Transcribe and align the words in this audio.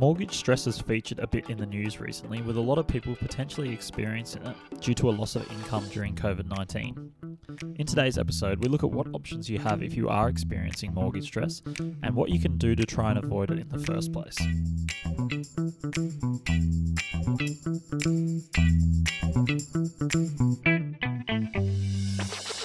Mortgage 0.00 0.34
stress 0.34 0.64
has 0.64 0.80
featured 0.80 1.18
a 1.18 1.26
bit 1.26 1.50
in 1.50 1.58
the 1.58 1.66
news 1.66 2.00
recently, 2.00 2.40
with 2.40 2.56
a 2.56 2.60
lot 2.60 2.78
of 2.78 2.86
people 2.86 3.14
potentially 3.16 3.70
experiencing 3.70 4.42
it 4.46 4.56
due 4.80 4.94
to 4.94 5.10
a 5.10 5.12
loss 5.12 5.36
of 5.36 5.42
income 5.52 5.86
during 5.90 6.14
COVID 6.14 6.46
19. 6.46 7.12
In 7.76 7.86
today's 7.86 8.16
episode, 8.16 8.62
we 8.62 8.70
look 8.70 8.82
at 8.82 8.90
what 8.90 9.08
options 9.12 9.50
you 9.50 9.58
have 9.58 9.82
if 9.82 9.94
you 9.94 10.08
are 10.08 10.30
experiencing 10.30 10.94
mortgage 10.94 11.26
stress 11.26 11.60
and 12.02 12.14
what 12.14 12.30
you 12.30 12.40
can 12.40 12.56
do 12.56 12.74
to 12.74 12.86
try 12.86 13.10
and 13.10 13.22
avoid 13.22 13.50
it 13.50 13.58
in 13.58 13.68
the 13.68 13.78
first 13.78 14.10
place. 14.10 14.38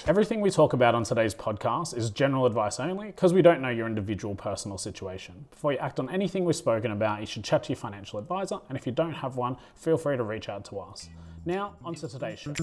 Everything 0.07 0.39
we 0.39 0.51
talk 0.51 0.73
about 0.73 0.93
on 0.93 1.03
today's 1.03 1.33
podcast 1.33 1.97
is 1.97 2.11
general 2.11 2.45
advice 2.45 2.79
only 2.79 3.07
because 3.07 3.33
we 3.33 3.41
don't 3.41 3.59
know 3.59 3.69
your 3.69 3.87
individual 3.87 4.36
personal 4.36 4.77
situation. 4.77 5.46
Before 5.50 5.71
you 5.71 5.79
act 5.79 6.00
on 6.00 6.11
anything 6.11 6.46
we've 6.46 6.55
spoken 6.55 6.91
about, 6.91 7.21
you 7.21 7.25
should 7.25 7.43
chat 7.43 7.63
to 7.63 7.69
your 7.69 7.77
financial 7.77 8.19
advisor, 8.19 8.60
and 8.69 8.77
if 8.77 8.86
you 8.86 8.91
don't 8.91 9.15
have 9.15 9.36
one, 9.36 9.57
feel 9.73 9.97
free 9.97 10.15
to 10.15 10.21
reach 10.21 10.47
out 10.47 10.63
to 10.65 10.77
us. 10.77 11.10
Now, 11.43 11.77
on 11.83 11.96
to 11.96 12.07
today's 12.07 12.37
show. 12.37 12.54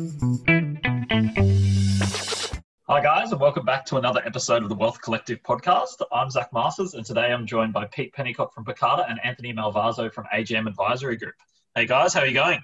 Hi, 2.86 3.02
guys, 3.02 3.33
and 3.33 3.41
welcome 3.41 3.64
back 3.64 3.86
to 3.86 3.97
another 3.97 4.22
episode 4.24 4.62
of 4.62 4.69
the 4.69 4.77
Wealth 4.77 5.02
Collective 5.02 5.42
podcast. 5.42 6.00
I'm 6.12 6.30
Zach 6.30 6.52
Masters, 6.52 6.95
and 6.95 7.05
today 7.05 7.33
I'm 7.33 7.45
joined 7.45 7.72
by 7.72 7.86
Pete 7.86 8.14
Pennycock 8.14 8.52
from 8.55 8.64
Pekada 8.64 9.11
and 9.11 9.19
Anthony 9.24 9.52
Malvaso 9.52 10.12
from 10.12 10.27
AGM 10.33 10.69
Advisory 10.69 11.16
Group. 11.16 11.34
Hey, 11.74 11.86
guys, 11.86 12.14
how 12.14 12.20
are 12.20 12.27
you 12.27 12.34
going? 12.34 12.61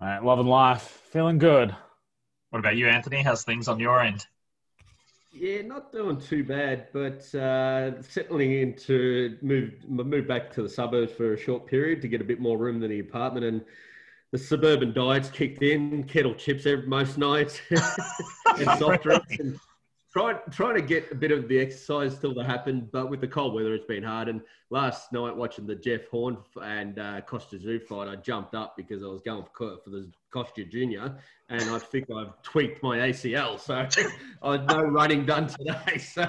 Mate, 0.00 0.22
loving 0.22 0.46
life, 0.46 1.02
feeling 1.10 1.38
good. 1.38 1.74
What 2.50 2.58
about 2.58 2.76
you, 2.76 2.88
Anthony? 2.88 3.22
How's 3.22 3.44
things 3.44 3.68
on 3.68 3.78
your 3.78 4.00
end? 4.00 4.26
Yeah, 5.32 5.62
not 5.62 5.92
doing 5.92 6.20
too 6.20 6.42
bad, 6.42 6.88
but 6.92 7.32
uh, 7.34 8.02
settling 8.02 8.52
into 8.52 9.38
move 9.40 9.72
move 9.88 10.26
back 10.26 10.52
to 10.54 10.62
the 10.62 10.68
suburbs 10.68 11.12
for 11.12 11.34
a 11.34 11.38
short 11.38 11.66
period 11.66 12.02
to 12.02 12.08
get 12.08 12.20
a 12.20 12.24
bit 12.24 12.40
more 12.40 12.58
room 12.58 12.80
than 12.80 12.90
the 12.90 12.98
apartment, 12.98 13.46
and 13.46 13.64
the 14.32 14.38
suburban 14.38 14.92
diets 14.92 15.30
kicked 15.30 15.62
in, 15.62 16.02
kettle 16.04 16.34
chips 16.34 16.66
every, 16.66 16.86
most 16.86 17.16
nights, 17.16 17.60
and 17.70 18.78
soft 18.78 19.04
drinks, 19.04 19.38
and 19.38 19.58
trying 20.12 20.38
trying 20.50 20.74
to 20.74 20.82
get 20.82 21.10
a 21.12 21.14
bit 21.14 21.30
of 21.30 21.48
the 21.48 21.58
exercise 21.58 22.14
still 22.14 22.34
to 22.34 22.44
happen. 22.44 22.88
But 22.92 23.10
with 23.10 23.20
the 23.20 23.28
cold 23.28 23.54
weather, 23.54 23.74
it's 23.74 23.86
been 23.86 24.02
hard. 24.02 24.28
And 24.28 24.40
last 24.70 25.12
night 25.12 25.34
watching 25.34 25.66
the 25.66 25.74
Jeff 25.74 26.06
Horn 26.08 26.38
and 26.62 26.98
uh, 26.98 27.20
Costa 27.22 27.56
Tszyu 27.56 27.82
fight, 27.82 28.08
I 28.08 28.16
jumped 28.16 28.54
up 28.54 28.76
because 28.76 29.02
I 29.02 29.06
was 29.06 29.22
going 29.22 29.44
for, 29.56 29.78
for 29.84 29.90
the 29.90 30.10
Costa 30.32 30.64
Junior, 30.64 31.16
and 31.48 31.62
I 31.70 31.78
think 31.78 32.08
I've 32.10 32.40
tweaked 32.42 32.82
my 32.82 32.98
ACL. 32.98 33.58
So 33.58 33.74
I 34.42 34.52
had 34.52 34.66
no 34.66 34.82
running 34.82 35.26
done 35.26 35.46
today. 35.48 35.76
So, 36.00 36.26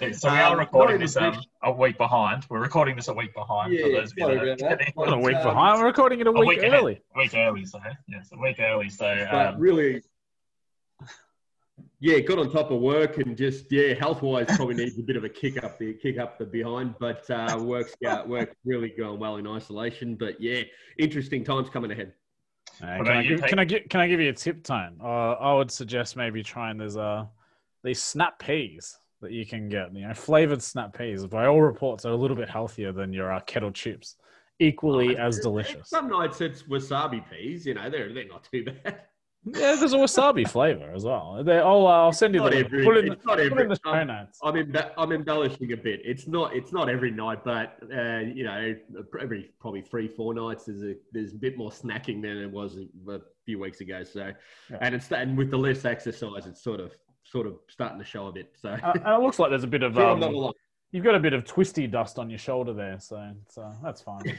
yeah, 0.00 0.12
so 0.12 0.30
we 0.30 0.38
are 0.38 0.52
um, 0.52 0.58
recording 0.58 1.00
this 1.00 1.16
um, 1.16 1.40
a 1.62 1.72
week 1.72 1.96
behind. 1.96 2.46
We're 2.48 2.60
recording 2.60 2.96
this 2.96 3.08
a 3.08 3.14
week 3.14 3.34
behind 3.34 3.72
yeah, 3.72 3.82
for 3.82 3.92
those 3.92 4.12
of 4.12 4.18
you 4.18 4.56
that. 4.56 4.92
Not 4.96 5.12
a 5.12 5.18
week 5.18 5.36
um, 5.36 5.42
behind. 5.42 5.80
We're 5.80 5.86
recording 5.86 6.20
it 6.20 6.26
a, 6.26 6.30
a 6.30 6.32
week, 6.32 6.60
week, 6.60 6.72
early. 6.72 7.00
A 7.14 7.18
week 7.18 7.34
early, 7.34 7.64
so 7.64 7.80
yes, 8.08 8.28
a 8.32 8.38
week 8.38 8.60
early. 8.60 8.88
So 8.88 9.26
um, 9.30 9.58
really. 9.58 10.02
Yeah, 11.98 12.18
got 12.20 12.38
on 12.38 12.50
top 12.50 12.70
of 12.70 12.80
work 12.80 13.16
and 13.16 13.36
just 13.36 13.72
yeah, 13.72 13.94
health 13.94 14.20
wise 14.20 14.46
probably 14.54 14.74
needs 14.74 14.98
a 14.98 15.02
bit 15.02 15.16
of 15.16 15.24
a 15.24 15.30
kick 15.30 15.62
up 15.64 15.78
the 15.78 15.94
kick 15.94 16.18
up 16.18 16.38
the 16.38 16.44
behind, 16.44 16.94
but 17.00 17.28
uh, 17.30 17.58
works 17.58 17.94
out 18.06 18.28
work 18.28 18.54
really 18.66 18.90
going 18.90 19.18
well 19.18 19.36
in 19.36 19.46
isolation. 19.46 20.14
But 20.14 20.38
yeah, 20.38 20.62
interesting 20.98 21.42
times 21.42 21.70
coming 21.70 21.90
ahead. 21.90 22.12
Uh, 22.82 22.98
can, 22.98 23.08
I 23.08 23.22
give, 23.22 23.42
can, 23.42 23.58
I 23.58 23.64
give, 23.64 23.88
can 23.88 24.00
I 24.00 24.08
give 24.08 24.20
you 24.20 24.28
a 24.28 24.34
tip, 24.34 24.62
Tone? 24.62 24.98
Uh, 25.02 25.32
I 25.32 25.54
would 25.54 25.70
suggest 25.70 26.16
maybe 26.16 26.42
trying 26.42 26.76
these 26.76 26.98
uh 26.98 27.24
these 27.82 28.02
snap 28.02 28.38
peas 28.38 28.98
that 29.22 29.32
you 29.32 29.46
can 29.46 29.70
get. 29.70 29.94
You 29.94 30.06
know, 30.06 30.14
flavored 30.14 30.62
snap 30.62 30.96
peas. 30.96 31.24
By 31.26 31.46
all 31.46 31.62
reports, 31.62 32.04
are 32.04 32.12
a 32.12 32.16
little 32.16 32.36
bit 32.36 32.50
healthier 32.50 32.92
than 32.92 33.12
your 33.12 33.32
uh, 33.32 33.40
kettle 33.40 33.72
chips. 33.72 34.16
Equally 34.58 35.16
oh, 35.16 35.26
as 35.26 35.38
delicious. 35.38 35.88
Some 35.88 36.08
nights 36.08 36.40
it's 36.40 36.62
wasabi 36.64 37.22
peas. 37.30 37.64
You 37.64 37.74
know, 37.74 37.88
they're 37.88 38.12
they're 38.12 38.28
not 38.28 38.46
too 38.50 38.64
bad. 38.64 39.00
Yeah, 39.46 39.76
there's 39.76 39.92
a 39.92 39.96
wasabi 39.96 40.48
flavor 40.48 40.90
as 40.92 41.04
well. 41.04 41.40
They, 41.44 41.58
oh, 41.60 41.84
I'll 41.84 42.12
send 42.12 42.34
you 42.34 42.40
the 42.40 42.56
every, 42.56 42.84
put 42.84 42.96
in, 42.96 43.12
it's 43.12 43.24
not 43.24 43.38
every, 43.38 43.62
in 43.62 43.68
the 43.68 43.78
show 43.84 44.02
notes. 44.02 44.40
I'm, 44.42 44.54
embe- 44.54 44.90
I'm 44.98 45.12
embellishing 45.12 45.72
a 45.72 45.76
bit. 45.76 46.00
It's 46.04 46.26
not 46.26 46.54
it's 46.54 46.72
not 46.72 46.88
every 46.88 47.12
night, 47.12 47.44
but 47.44 47.78
uh, 47.84 48.18
you 48.18 48.42
know, 48.42 48.74
every 49.20 49.52
probably 49.60 49.82
three 49.82 50.08
four 50.08 50.34
nights 50.34 50.64
there's 50.64 50.82
a 50.82 50.94
there's 51.12 51.32
a 51.32 51.36
bit 51.36 51.56
more 51.56 51.70
snacking 51.70 52.22
than 52.22 52.38
it 52.38 52.50
was 52.50 52.76
a, 53.08 53.20
few 53.44 53.60
weeks 53.60 53.80
ago. 53.80 54.02
So, 54.02 54.32
yeah. 54.68 54.78
and 54.80 54.92
it's 54.96 55.12
and 55.12 55.38
with 55.38 55.52
the 55.52 55.56
less 55.56 55.84
exercise, 55.84 56.46
it's 56.46 56.60
sort 56.60 56.80
of 56.80 56.92
sort 57.22 57.46
of 57.46 57.54
starting 57.68 57.98
to 57.98 58.04
show 58.04 58.26
a 58.26 58.32
bit. 58.32 58.52
So, 58.60 58.70
uh, 58.70 58.92
and 58.94 59.14
it 59.14 59.20
looks 59.20 59.38
like 59.38 59.50
there's 59.50 59.62
a 59.62 59.68
bit 59.68 59.84
of 59.84 59.96
um, 59.98 60.52
you've 60.90 61.04
got 61.04 61.14
a 61.14 61.20
bit 61.20 61.32
of 61.32 61.44
twisty 61.44 61.86
dust 61.86 62.18
on 62.18 62.28
your 62.28 62.40
shoulder 62.40 62.72
there, 62.72 62.98
so 62.98 63.30
so 63.48 63.72
that's 63.80 64.00
fine. 64.00 64.22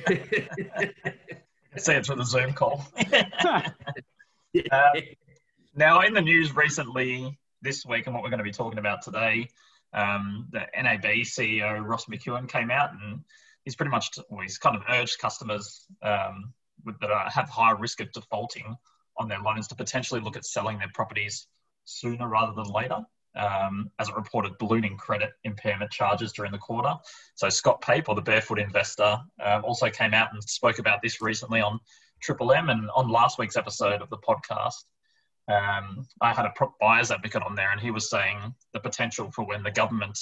Say 1.77 1.95
it 1.95 2.05
for 2.05 2.15
the 2.15 2.25
Zoom 2.25 2.51
call. 2.53 2.83
Now, 5.75 6.01
in 6.01 6.13
the 6.13 6.21
news 6.21 6.55
recently 6.55 7.37
this 7.61 7.85
week, 7.85 8.07
and 8.07 8.15
what 8.15 8.23
we're 8.23 8.31
going 8.31 8.39
to 8.39 8.43
be 8.43 8.51
talking 8.51 8.79
about 8.79 9.03
today, 9.03 9.47
um, 9.93 10.47
the 10.51 10.65
NAB 10.75 11.03
CEO 11.23 11.85
Ross 11.85 12.05
McEwan 12.05 12.49
came 12.49 12.71
out 12.71 12.93
and 12.93 13.21
he's 13.63 13.75
pretty 13.75 13.91
much 13.91 14.17
well, 14.29 14.41
he's 14.41 14.57
kind 14.57 14.75
of 14.75 14.81
urged 14.89 15.19
customers 15.19 15.85
um, 16.01 16.53
with, 16.83 16.99
that 16.99 17.11
are, 17.11 17.29
have 17.29 17.49
high 17.49 17.71
risk 17.71 18.01
of 18.01 18.11
defaulting 18.11 18.75
on 19.17 19.27
their 19.27 19.39
loans 19.39 19.67
to 19.67 19.75
potentially 19.75 20.21
look 20.21 20.35
at 20.35 20.45
selling 20.45 20.79
their 20.79 20.91
properties 20.93 21.47
sooner 21.85 22.27
rather 22.27 22.53
than 22.53 22.71
later. 22.73 22.99
Um, 23.35 23.91
as 23.99 24.09
it 24.09 24.15
reported 24.15 24.57
ballooning 24.57 24.97
credit 24.97 25.29
impairment 25.43 25.91
charges 25.91 26.33
during 26.33 26.51
the 26.51 26.57
quarter. 26.57 26.95
So 27.35 27.49
Scott 27.49 27.81
Pape, 27.81 28.09
or 28.09 28.15
the 28.15 28.21
Barefoot 28.21 28.57
Investor, 28.57 29.19
um, 29.43 29.63
also 29.63 29.91
came 29.91 30.15
out 30.15 30.29
and 30.33 30.43
spoke 30.43 30.79
about 30.79 31.03
this 31.03 31.21
recently 31.21 31.61
on 31.61 31.79
Triple 32.21 32.51
M. 32.51 32.69
And 32.69 32.89
on 32.91 33.09
last 33.09 33.39
week's 33.39 33.57
episode 33.57 34.01
of 34.01 34.09
the 34.09 34.17
podcast, 34.17 34.85
um, 35.47 36.05
I 36.21 36.33
had 36.33 36.45
a 36.45 36.53
buyer's 36.81 37.11
advocate 37.11 37.43
on 37.43 37.55
there, 37.55 37.71
and 37.71 37.79
he 37.79 37.91
was 37.91 38.09
saying 38.09 38.53
the 38.73 38.79
potential 38.79 39.31
for 39.31 39.45
when 39.45 39.63
the 39.63 39.71
government 39.71 40.19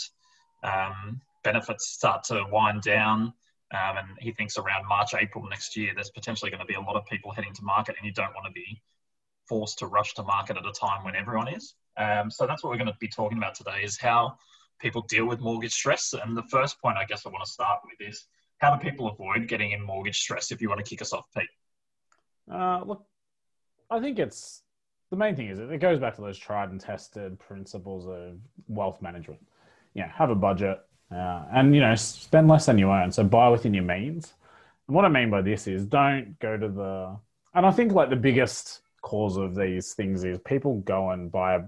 um, 0.63 1.19
benefits 1.43 1.87
start 1.89 2.23
to 2.25 2.45
wind 2.51 2.81
down. 2.81 3.33
Um, 3.73 3.97
and 3.97 4.07
he 4.19 4.31
thinks 4.31 4.57
around 4.57 4.87
March, 4.87 5.15
April 5.15 5.43
next 5.49 5.75
year, 5.75 5.91
there's 5.95 6.11
potentially 6.11 6.51
going 6.51 6.61
to 6.61 6.67
be 6.67 6.75
a 6.75 6.81
lot 6.81 6.95
of 6.95 7.05
people 7.07 7.31
heading 7.31 7.53
to 7.53 7.63
market, 7.63 7.95
and 7.97 8.05
you 8.05 8.13
don't 8.13 8.33
want 8.35 8.45
to 8.45 8.51
be 8.51 8.81
forced 9.47 9.79
to 9.79 9.87
rush 9.87 10.13
to 10.15 10.23
market 10.23 10.57
at 10.57 10.65
a 10.65 10.71
time 10.71 11.03
when 11.03 11.15
everyone 11.15 11.47
is. 11.47 11.75
Um, 11.97 12.29
so 12.29 12.45
that's 12.45 12.63
what 12.63 12.69
we're 12.69 12.77
going 12.77 12.87
to 12.87 12.97
be 12.99 13.07
talking 13.07 13.37
about 13.37 13.55
today: 13.55 13.81
is 13.83 13.97
how 13.97 14.37
people 14.79 15.01
deal 15.03 15.25
with 15.25 15.39
mortgage 15.39 15.73
stress. 15.73 16.13
And 16.13 16.37
the 16.37 16.43
first 16.43 16.79
point, 16.81 16.97
I 16.97 17.05
guess, 17.05 17.25
I 17.25 17.29
want 17.29 17.43
to 17.43 17.51
start 17.51 17.79
with 17.83 18.07
is 18.07 18.27
how 18.59 18.75
do 18.75 18.83
people 18.83 19.07
avoid 19.07 19.47
getting 19.47 19.71
in 19.71 19.81
mortgage 19.81 20.19
stress? 20.19 20.51
If 20.51 20.61
you 20.61 20.69
want 20.69 20.83
to 20.83 20.89
kick 20.89 21.01
us 21.01 21.13
off, 21.13 21.25
Pete. 21.35 21.47
Uh, 22.51 22.81
look, 22.85 23.05
I 23.89 23.99
think 23.99 24.19
it's 24.19 24.61
the 25.11 25.17
main 25.17 25.35
thing 25.35 25.47
is 25.47 25.59
it 25.59 25.79
goes 25.79 25.99
back 25.99 26.15
to 26.15 26.21
those 26.21 26.37
tried 26.37 26.71
and 26.71 26.79
tested 26.79 27.39
principles 27.39 28.07
of 28.07 28.39
wealth 28.67 29.01
management. 29.01 29.39
Yeah, 29.93 30.11
have 30.11 30.29
a 30.29 30.35
budget, 30.35 30.79
uh, 31.11 31.45
and 31.53 31.73
you 31.73 31.81
know 31.81 31.95
spend 31.95 32.47
less 32.47 32.65
than 32.65 32.77
you 32.77 32.89
earn. 32.91 33.11
So 33.11 33.23
buy 33.23 33.49
within 33.49 33.73
your 33.73 33.83
means. 33.83 34.33
And 34.87 34.95
what 34.95 35.05
I 35.05 35.09
mean 35.09 35.29
by 35.29 35.41
this 35.41 35.67
is 35.67 35.85
don't 35.85 36.37
go 36.39 36.57
to 36.57 36.67
the. 36.67 37.17
And 37.53 37.65
I 37.65 37.71
think 37.71 37.93
like 37.93 38.09
the 38.09 38.15
biggest 38.15 38.81
cause 39.01 39.37
of 39.37 39.55
these 39.55 39.93
things 39.93 40.23
is 40.23 40.39
people 40.39 40.79
go 40.81 41.11
and 41.11 41.31
buy 41.31 41.55
a, 41.55 41.61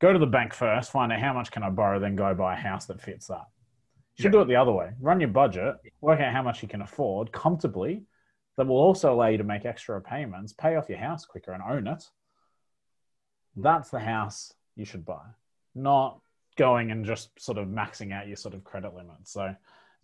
go 0.00 0.12
to 0.12 0.18
the 0.18 0.26
bank 0.26 0.52
first, 0.52 0.90
find 0.90 1.10
out 1.12 1.20
how 1.20 1.32
much 1.32 1.50
can 1.50 1.62
I 1.62 1.70
borrow, 1.70 1.98
then 1.98 2.16
go 2.16 2.34
buy 2.34 2.52
a 2.52 2.56
house 2.56 2.86
that 2.86 3.00
fits 3.00 3.28
that. 3.28 3.46
You 4.16 4.22
should 4.22 4.32
do 4.32 4.42
it 4.42 4.48
the 4.48 4.56
other 4.56 4.72
way. 4.72 4.90
Run 5.00 5.20
your 5.20 5.30
budget, 5.30 5.76
work 6.00 6.20
out 6.20 6.32
how 6.32 6.42
much 6.42 6.62
you 6.62 6.68
can 6.68 6.82
afford 6.82 7.32
comfortably, 7.32 8.02
that 8.56 8.66
will 8.66 8.76
also 8.76 9.12
allow 9.12 9.28
you 9.28 9.38
to 9.38 9.44
make 9.44 9.64
extra 9.64 10.00
payments, 10.00 10.52
pay 10.52 10.76
off 10.76 10.88
your 10.88 10.98
house 10.98 11.24
quicker, 11.24 11.52
and 11.52 11.62
own 11.62 11.86
it. 11.86 12.04
That's 13.56 13.90
the 13.90 14.00
house 14.00 14.52
you 14.76 14.84
should 14.84 15.04
buy, 15.04 15.22
not 15.74 16.20
going 16.56 16.90
and 16.90 17.04
just 17.04 17.30
sort 17.40 17.58
of 17.58 17.68
maxing 17.68 18.12
out 18.12 18.28
your 18.28 18.36
sort 18.36 18.54
of 18.54 18.64
credit 18.64 18.94
limit. 18.94 19.16
So 19.24 19.54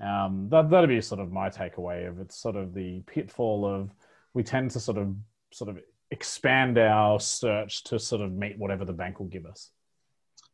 um, 0.00 0.48
that 0.50 0.70
that'd 0.70 0.88
be 0.88 1.00
sort 1.00 1.20
of 1.20 1.30
my 1.30 1.50
takeaway 1.50 2.08
of 2.08 2.20
it's 2.20 2.36
sort 2.36 2.56
of 2.56 2.74
the 2.74 3.02
pitfall 3.06 3.66
of 3.66 3.90
we 4.34 4.42
tend 4.42 4.70
to 4.72 4.80
sort 4.80 4.98
of 4.98 5.14
sort 5.52 5.70
of 5.70 5.78
expand 6.10 6.78
our 6.78 7.20
search 7.20 7.84
to 7.84 7.98
sort 7.98 8.22
of 8.22 8.32
meet 8.32 8.58
whatever 8.58 8.84
the 8.84 8.92
bank 8.92 9.18
will 9.18 9.26
give 9.26 9.46
us. 9.46 9.70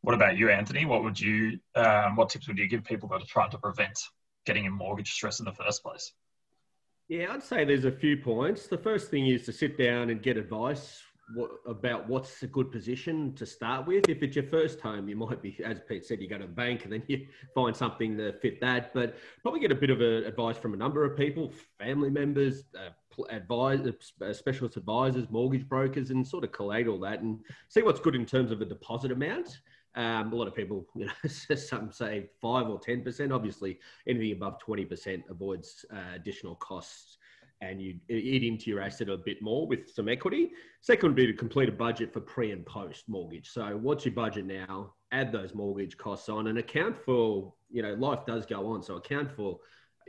What 0.01 0.13
about 0.13 0.37
you, 0.37 0.49
Anthony? 0.49 0.85
What 0.85 1.03
would 1.03 1.19
you 1.19 1.59
um, 1.75 2.15
what 2.15 2.29
tips 2.29 2.47
would 2.47 2.57
you 2.57 2.67
give 2.67 2.83
people 2.83 3.09
that 3.09 3.21
are 3.21 3.27
trying 3.27 3.51
to 3.51 3.57
prevent 3.57 3.97
getting 4.45 4.65
in 4.65 4.71
mortgage 4.71 5.11
stress 5.11 5.39
in 5.39 5.45
the 5.45 5.53
first 5.53 5.81
place? 5.81 6.13
Yeah, 7.09 7.31
I'd 7.31 7.43
say 7.43 7.63
there's 7.63 7.85
a 7.85 7.91
few 7.91 8.17
points. 8.17 8.67
The 8.67 8.77
first 8.77 9.09
thing 9.09 9.27
is 9.27 9.45
to 9.45 9.53
sit 9.53 9.77
down 9.77 10.09
and 10.09 10.21
get 10.21 10.35
advice 10.35 11.01
about 11.65 12.07
what's 12.07 12.43
a 12.43 12.47
good 12.47 12.69
position 12.69 13.33
to 13.35 13.45
start 13.45 13.87
with. 13.87 14.09
If 14.09 14.23
it's 14.23 14.35
your 14.35 14.45
first 14.45 14.81
home, 14.81 15.07
you 15.07 15.15
might 15.15 15.41
be, 15.41 15.57
as 15.63 15.79
Pete 15.87 16.05
said, 16.05 16.21
you 16.21 16.27
go 16.27 16.37
to 16.37 16.45
the 16.45 16.51
bank 16.51 16.83
and 16.83 16.91
then 16.91 17.03
you 17.07 17.27
find 17.55 17.73
something 17.73 18.17
to 18.17 18.33
fit 18.39 18.59
that. 18.59 18.93
But 18.93 19.15
probably 19.41 19.61
get 19.61 19.71
a 19.71 19.75
bit 19.75 19.89
of 19.89 20.01
a, 20.01 20.25
advice 20.25 20.57
from 20.57 20.73
a 20.73 20.77
number 20.77 21.05
of 21.05 21.17
people, 21.17 21.53
family 21.79 22.09
members, 22.09 22.63
uh, 22.77 22.89
advisors, 23.29 24.11
uh, 24.21 24.33
specialist 24.33 24.75
advisors, 24.75 25.29
mortgage 25.29 25.67
brokers, 25.67 26.11
and 26.11 26.27
sort 26.27 26.43
of 26.43 26.51
collate 26.51 26.87
all 26.87 26.99
that 26.99 27.21
and 27.21 27.39
see 27.69 27.83
what's 27.83 28.01
good 28.01 28.15
in 28.15 28.25
terms 28.25 28.51
of 28.51 28.61
a 28.61 28.65
deposit 28.65 29.13
amount. 29.13 29.59
Um, 29.97 30.31
a 30.31 30.35
lot 30.35 30.47
of 30.47 30.53
people, 30.55 30.85
you 30.95 31.07
know, 31.07 31.29
some 31.55 31.91
say 31.91 32.29
five 32.39 32.69
or 32.69 32.79
ten 32.79 33.03
percent. 33.03 33.33
Obviously, 33.33 33.79
anything 34.07 34.31
above 34.31 34.59
twenty 34.59 34.85
percent 34.85 35.23
avoids 35.27 35.83
uh, 35.91 36.15
additional 36.15 36.55
costs, 36.55 37.17
and 37.61 37.81
you 37.81 37.95
eat 38.07 38.43
into 38.43 38.69
your 38.69 38.79
asset 38.79 39.09
a 39.09 39.17
bit 39.17 39.41
more 39.41 39.67
with 39.67 39.89
some 39.89 40.07
equity. 40.07 40.51
Second 40.81 41.09
would 41.09 41.15
be 41.15 41.25
to 41.25 41.33
complete 41.33 41.67
a 41.67 41.71
budget 41.71 42.13
for 42.13 42.21
pre 42.21 42.51
and 42.51 42.63
post 42.63 43.09
mortgage. 43.09 43.49
So, 43.49 43.75
what's 43.81 44.05
your 44.05 44.13
budget 44.13 44.45
now? 44.45 44.93
Add 45.11 45.31
those 45.31 45.55
mortgage 45.55 45.97
costs 45.97 46.29
on, 46.29 46.45
and 46.47 46.59
account 46.59 46.95
for 47.03 47.51
you 47.71 47.81
know 47.81 47.95
life 47.95 48.23
does 48.27 48.45
go 48.45 48.67
on. 48.67 48.83
So 48.83 48.97
account 48.97 49.31
for 49.31 49.59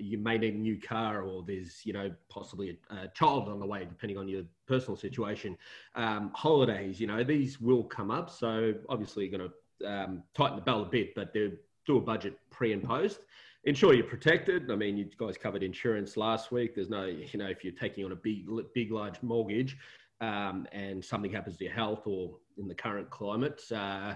you 0.01 0.19
may 0.19 0.39
need 0.39 0.55
a 0.55 0.59
new 0.59 0.79
car 0.79 1.23
or 1.23 1.43
there's 1.47 1.81
you 1.85 1.95
know 1.95 2.11
possibly 2.29 2.79
a, 2.91 2.95
a 2.95 3.09
child 3.15 3.49
on 3.49 3.59
the 3.59 3.67
way 3.67 3.85
depending 3.85 4.17
on 4.17 4.29
your 4.29 4.43
personal 4.67 4.97
situation 4.97 5.57
um, 5.97 6.31
holidays 6.35 7.01
you 7.01 7.07
know 7.09 7.25
these 7.25 7.61
will 7.61 7.83
come 7.83 8.09
up 8.09 8.31
so 8.31 8.73
obviously 8.89 9.27
you're 9.27 9.37
going 9.37 9.51
to 9.51 9.55
um, 9.87 10.23
tighten 10.35 10.57
the 10.57 10.63
belt 10.63 10.89
a 10.89 10.91
bit 10.91 11.15
but 11.15 11.33
do 11.33 11.97
a 11.97 12.01
budget 12.01 12.39
pre 12.51 12.73
and 12.73 12.83
post. 12.83 13.21
Ensure 13.65 13.93
you're 13.93 14.05
protected. 14.05 14.71
I 14.71 14.77
mean 14.77 14.97
you 14.97 15.09
guys 15.19 15.37
covered 15.37 15.63
insurance 15.63 16.17
last 16.17 16.53
week. 16.53 16.75
There's 16.75 16.91
no 16.91 17.05
you 17.05 17.39
know 17.39 17.47
if 17.47 17.65
you're 17.65 17.75
taking 17.75 18.05
on 18.05 18.13
a 18.13 18.17
big 18.17 18.47
big 18.75 18.93
large 18.93 19.23
mortgage 19.23 19.77
um, 20.21 20.67
and 20.73 21.05
something 21.05 21.31
happens 21.31 21.57
to 21.59 21.65
your 21.65 21.73
health 21.75 22.07
or 22.07 22.37
in 22.57 22.69
the 22.69 22.75
current 22.75 23.09
climate 23.11 23.63
uh, 23.73 24.15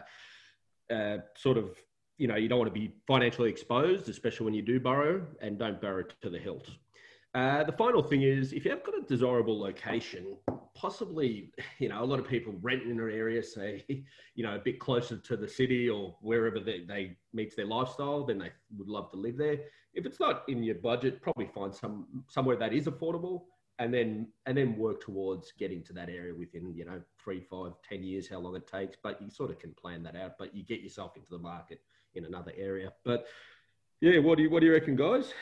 uh, 0.91 1.19
sort 1.37 1.57
of 1.59 1.77
you 2.23 2.29
know, 2.29 2.37
you 2.37 2.49
don't 2.49 2.59
want 2.61 2.73
to 2.73 2.79
be 2.79 2.95
financially 3.07 3.51
exposed, 3.51 4.09
especially 4.09 4.45
when 4.45 4.55
you 4.55 4.63
do 4.63 4.79
borrow, 4.79 5.27
and 5.41 5.59
don't 5.59 5.81
borrow 5.81 6.05
to 6.21 6.31
the 6.31 6.39
hilt. 6.39 6.71
Uh, 7.35 7.65
the 7.65 7.73
final 7.73 8.01
thing 8.01 8.23
is 8.23 8.53
if 8.53 8.65
you 8.65 8.71
have 8.71 8.85
got 8.85 8.97
a 8.97 9.03
desirable 9.03 9.59
location, 9.59 10.37
possibly, 10.75 11.53
you 11.79 11.89
know, 11.89 12.03
a 12.03 12.05
lot 12.05 12.19
of 12.19 12.29
people 12.29 12.55
rent 12.61 12.83
in 12.83 12.93
an 12.93 12.99
area, 13.01 13.43
say, 13.43 13.85
you 14.35 14.43
know, 14.43 14.55
a 14.55 14.59
bit 14.59 14.79
closer 14.81 15.17
to 15.17 15.37
the 15.37 15.49
city 15.49 15.89
or 15.89 16.17
wherever 16.21 16.61
they, 16.61 16.85
they 16.87 17.17
meets 17.33 17.55
their 17.55 17.67
lifestyle, 17.67 18.25
then 18.25 18.39
they 18.39 18.51
would 18.77 18.89
love 18.89 19.11
to 19.11 19.17
live 19.17 19.37
there. 19.37 19.59
If 19.95 20.07
it's 20.07 20.21
not 20.21 20.45
in 20.49 20.63
your 20.63 20.77
budget, 20.77 21.21
probably 21.21 21.47
find 21.47 21.75
some 21.75 22.25
somewhere 22.29 22.57
that 22.57 22.73
is 22.73 22.87
affordable 22.87 23.43
and 23.79 23.93
then 23.93 24.29
and 24.47 24.57
then 24.57 24.77
work 24.77 25.03
towards 25.03 25.53
getting 25.59 25.83
to 25.85 25.93
that 25.93 26.09
area 26.09 26.35
within, 26.35 26.75
you 26.75 26.85
know, 26.85 27.01
three, 27.23 27.41
five, 27.41 27.73
ten 27.87 28.03
years, 28.03 28.29
how 28.29 28.39
long 28.39 28.57
it 28.57 28.67
takes. 28.67 28.97
But 29.03 29.21
you 29.21 29.29
sort 29.31 29.51
of 29.51 29.59
can 29.59 29.75
plan 29.75 30.03
that 30.05 30.17
out, 30.17 30.33
but 30.39 30.55
you 30.55 30.65
get 30.65 30.81
yourself 30.81 31.17
into 31.17 31.31
the 31.31 31.39
market 31.39 31.81
in 32.15 32.25
another 32.25 32.53
area. 32.57 32.93
But 33.05 33.27
yeah, 34.01 34.19
what 34.19 34.37
do 34.37 34.45
you 34.45 34.51
what 34.51 34.61
do 34.61 34.67
you 34.67 34.73
reckon, 34.73 34.97
guys? 34.97 35.33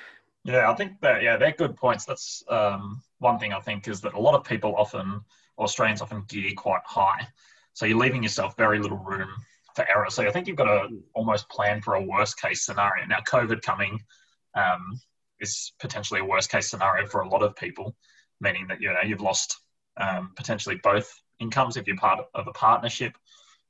Yeah, 0.44 0.70
I 0.70 0.74
think 0.74 1.00
that 1.02 1.22
yeah, 1.22 1.36
they're 1.36 1.52
good 1.52 1.76
points. 1.76 2.04
That's 2.04 2.42
um, 2.48 3.02
one 3.18 3.38
thing 3.38 3.52
I 3.52 3.60
think 3.60 3.88
is 3.88 4.00
that 4.00 4.14
a 4.14 4.20
lot 4.20 4.34
of 4.34 4.44
people 4.44 4.74
often, 4.76 5.20
Australians 5.58 6.00
often 6.00 6.24
gear 6.28 6.52
quite 6.56 6.80
high, 6.84 7.26
so 7.74 7.84
you're 7.86 7.98
leaving 7.98 8.22
yourself 8.22 8.56
very 8.56 8.78
little 8.78 8.98
room 8.98 9.28
for 9.74 9.86
error. 9.88 10.08
So 10.08 10.26
I 10.26 10.30
think 10.30 10.46
you've 10.46 10.56
got 10.56 10.64
to 10.64 10.88
almost 11.14 11.48
plan 11.50 11.82
for 11.82 11.94
a 11.94 12.02
worst 12.02 12.40
case 12.40 12.64
scenario. 12.64 13.06
Now, 13.06 13.18
COVID 13.28 13.62
coming 13.62 14.00
um, 14.54 14.98
is 15.40 15.72
potentially 15.78 16.20
a 16.20 16.24
worst 16.24 16.50
case 16.50 16.70
scenario 16.70 17.06
for 17.06 17.20
a 17.20 17.28
lot 17.28 17.42
of 17.42 17.54
people, 17.56 17.94
meaning 18.40 18.66
that 18.68 18.80
you 18.80 18.88
know 18.88 19.00
you've 19.04 19.20
lost 19.20 19.58
um, 19.98 20.32
potentially 20.36 20.80
both 20.82 21.12
incomes 21.38 21.76
if 21.76 21.86
you're 21.86 21.96
part 21.96 22.20
of 22.34 22.48
a 22.48 22.52
partnership, 22.52 23.12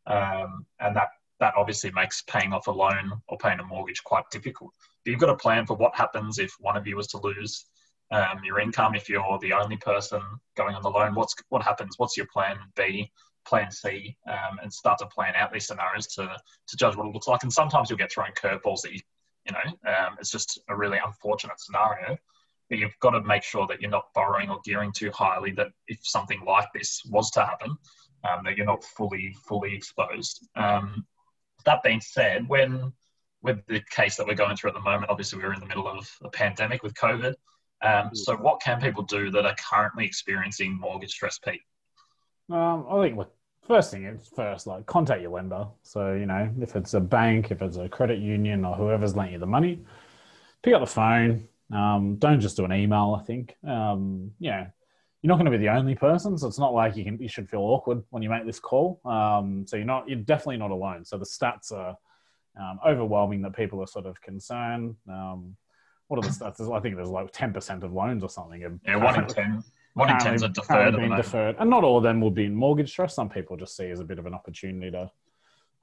um, 0.06 0.64
and 0.78 0.94
that 0.94 1.08
that 1.40 1.54
obviously 1.56 1.90
makes 1.92 2.22
paying 2.22 2.52
off 2.52 2.66
a 2.66 2.70
loan 2.70 3.12
or 3.28 3.38
paying 3.38 3.58
a 3.58 3.64
mortgage 3.64 4.04
quite 4.04 4.25
difficult. 4.31 4.72
But 5.04 5.10
you've 5.10 5.20
got 5.20 5.31
a 5.31 5.37
plan 5.37 5.66
for 5.66 5.76
what 5.76 5.96
happens 5.96 6.38
if 6.38 6.54
one 6.60 6.76
of 6.76 6.87
you 6.87 6.96
was 6.96 7.08
to 7.08 7.19
lose 7.19 7.64
um, 8.10 8.40
your 8.44 8.60
income, 8.60 8.94
if 8.94 9.08
you're 9.08 9.38
the 9.40 9.52
only 9.52 9.76
person 9.78 10.20
going 10.56 10.75
on 10.75 10.82
the 10.82 10.90
loan. 10.90 11.14
What's 11.14 11.34
what 11.48 11.62
happens? 11.62 11.94
What's 11.98 12.16
your 12.16 12.26
plan 12.26 12.58
B, 12.76 13.10
plan 13.46 13.70
C, 13.70 14.16
um, 14.28 14.58
and 14.62 14.72
start 14.72 14.98
to 14.98 15.06
plan 15.06 15.34
out 15.37 15.52
these 15.52 15.66
scenarios 15.66 16.06
to 16.08 16.37
to 16.69 16.76
judge 16.76 16.96
what 16.96 17.06
it 17.06 17.12
looks 17.12 17.28
like. 17.28 17.42
And 17.42 17.52
sometimes 17.52 17.88
you'll 17.88 17.98
get 17.98 18.12
thrown 18.12 18.32
curveballs 18.32 18.82
that 18.82 18.92
you 18.92 19.00
you 19.46 19.52
know 19.52 19.90
um, 19.90 20.16
it's 20.19 20.31
just 20.31 20.60
a 20.69 20.76
really 20.76 20.98
unfortunate 21.04 21.60
scenario. 21.60 22.19
But 22.69 22.78
you've 22.78 22.98
got 23.00 23.10
to 23.10 23.22
make 23.22 23.42
sure 23.42 23.66
that 23.66 23.81
you're 23.81 23.90
not 23.90 24.12
borrowing 24.14 24.50
or 24.50 24.60
gearing 24.64 24.92
too 24.92 25.10
highly. 25.12 25.52
That 25.52 25.69
if 25.88 26.00
something 26.02 26.42
like 26.46 26.69
this 26.75 27.02
was 27.06 27.31
to 27.32 27.44
happen, 27.44 27.76
um, 28.28 28.44
that 28.44 28.56
you're 28.56 28.66
not 28.66 28.84
fully 28.84 29.34
fully 29.46 29.75
exposed. 29.75 30.46
That 31.64 31.82
being 31.82 32.00
said, 32.00 32.48
when 32.48 32.92
with 33.42 33.64
the 33.66 33.80
case 33.90 34.16
that 34.16 34.26
we're 34.26 34.34
going 34.34 34.56
through 34.56 34.70
at 34.70 34.74
the 34.74 34.80
moment, 34.80 35.10
obviously 35.10 35.38
we're 35.38 35.54
in 35.54 35.60
the 35.60 35.66
middle 35.66 35.88
of 35.88 36.08
a 36.22 36.28
pandemic 36.28 36.82
with 36.82 36.94
COVID. 36.94 37.34
Um, 37.82 38.10
so, 38.12 38.36
what 38.36 38.60
can 38.60 38.80
people 38.80 39.02
do 39.02 39.30
that 39.30 39.46
are 39.46 39.54
currently 39.70 40.04
experiencing 40.04 40.78
mortgage 40.78 41.12
stress, 41.12 41.38
Pete? 41.38 41.62
Um, 42.50 42.86
I 42.90 43.02
think 43.02 43.16
look, 43.16 43.32
first 43.66 43.90
thing 43.92 44.04
is 44.04 44.28
first 44.34 44.66
like 44.66 44.84
contact 44.86 45.22
your 45.22 45.30
lender. 45.30 45.66
So 45.82 46.12
you 46.12 46.26
know 46.26 46.50
if 46.60 46.76
it's 46.76 46.94
a 46.94 47.00
bank, 47.00 47.50
if 47.50 47.62
it's 47.62 47.76
a 47.76 47.88
credit 47.88 48.18
union, 48.18 48.64
or 48.64 48.74
whoever's 48.74 49.16
lent 49.16 49.32
you 49.32 49.38
the 49.38 49.46
money, 49.46 49.80
pick 50.62 50.74
up 50.74 50.80
the 50.80 50.86
phone. 50.86 51.48
Um, 51.72 52.16
don't 52.16 52.40
just 52.40 52.56
do 52.56 52.64
an 52.64 52.72
email. 52.72 53.16
I 53.18 53.24
think 53.24 53.56
um, 53.66 54.32
know 54.50 54.66
you're 55.22 55.28
not 55.28 55.37
going 55.37 55.50
to 55.50 55.56
be 55.56 55.62
the 55.62 55.72
only 55.72 55.94
person, 55.94 56.38
so 56.38 56.49
it's 56.49 56.58
not 56.58 56.72
like 56.72 56.96
you 56.96 57.05
can 57.05 57.19
you 57.20 57.28
should 57.28 57.49
feel 57.49 57.61
awkward 57.61 58.02
when 58.11 58.22
you 58.22 58.31
make 58.31 58.46
this 58.46 58.58
call. 58.58 59.00
Um, 59.05 59.67
so 59.67 59.76
you're 59.76 59.84
not 59.84 60.08
you're 60.08 60.19
definitely 60.19 60.56
not 60.56 60.70
alone. 60.70 61.05
So 61.05 61.19
the 61.19 61.26
stats 61.26 61.72
are 61.72 61.96
um, 62.58 62.81
overwhelming 62.87 63.43
that 63.43 63.55
people 63.55 63.82
are 63.82 63.87
sort 63.87 64.06
of 64.06 64.20
concerned. 64.22 64.96
Um, 65.08 65.56
what 66.08 66.19
are 66.19 66.28
the 66.28 66.34
stats? 66.34 66.75
I 66.75 66.81
think 66.81 66.96
there's 66.96 67.11
like 67.11 67.32
ten 67.32 67.52
percent 67.52 67.84
of 67.84 67.93
loans 67.93 68.22
or 68.22 68.31
something. 68.31 68.81
Yeah, 68.87 68.96
one 68.96 69.22
in 69.22 69.26
ten. 69.26 69.62
One 69.94 70.08
in 70.08 70.19
ten 70.19 70.43
are 70.43 70.49
deferred. 70.49 70.94
Deferred, 71.17 71.56
and 71.58 71.69
not 71.69 71.84
all 71.84 71.99
of 71.99 72.02
them 72.02 72.20
will 72.20 72.31
be 72.31 72.46
in 72.46 72.55
mortgage 72.55 72.90
stress. 72.90 73.14
Some 73.14 73.28
people 73.28 73.56
just 73.56 73.76
see 73.76 73.90
as 73.90 74.00
a 74.00 74.05
bit 74.05 74.19
of 74.19 74.25
an 74.25 74.32
opportunity 74.32 74.90
to, 74.93 75.11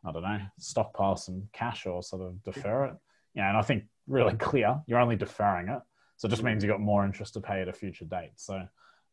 I 0.03 0.11
don't 0.11 0.23
know, 0.23 0.39
stockpile 0.57 1.15
some 1.15 1.47
cash 1.53 1.85
or 1.85 2.01
sort 2.01 2.23
of 2.23 2.41
defer 2.43 2.85
it. 2.85 2.95
Yeah, 3.35 3.49
and 3.49 3.57
I 3.57 3.61
think 3.61 3.83
really 4.07 4.33
clear, 4.37 4.81
you're 4.87 4.99
only 4.99 5.15
deferring 5.15 5.67
it, 5.67 5.81
so 6.15 6.27
it 6.27 6.31
just 6.31 6.43
means 6.43 6.63
you've 6.63 6.71
got 6.71 6.81
more 6.81 7.05
interest 7.05 7.35
to 7.35 7.41
pay 7.41 7.61
at 7.61 7.67
a 7.67 7.73
future 7.73 8.05
date. 8.05 8.31
So 8.37 8.67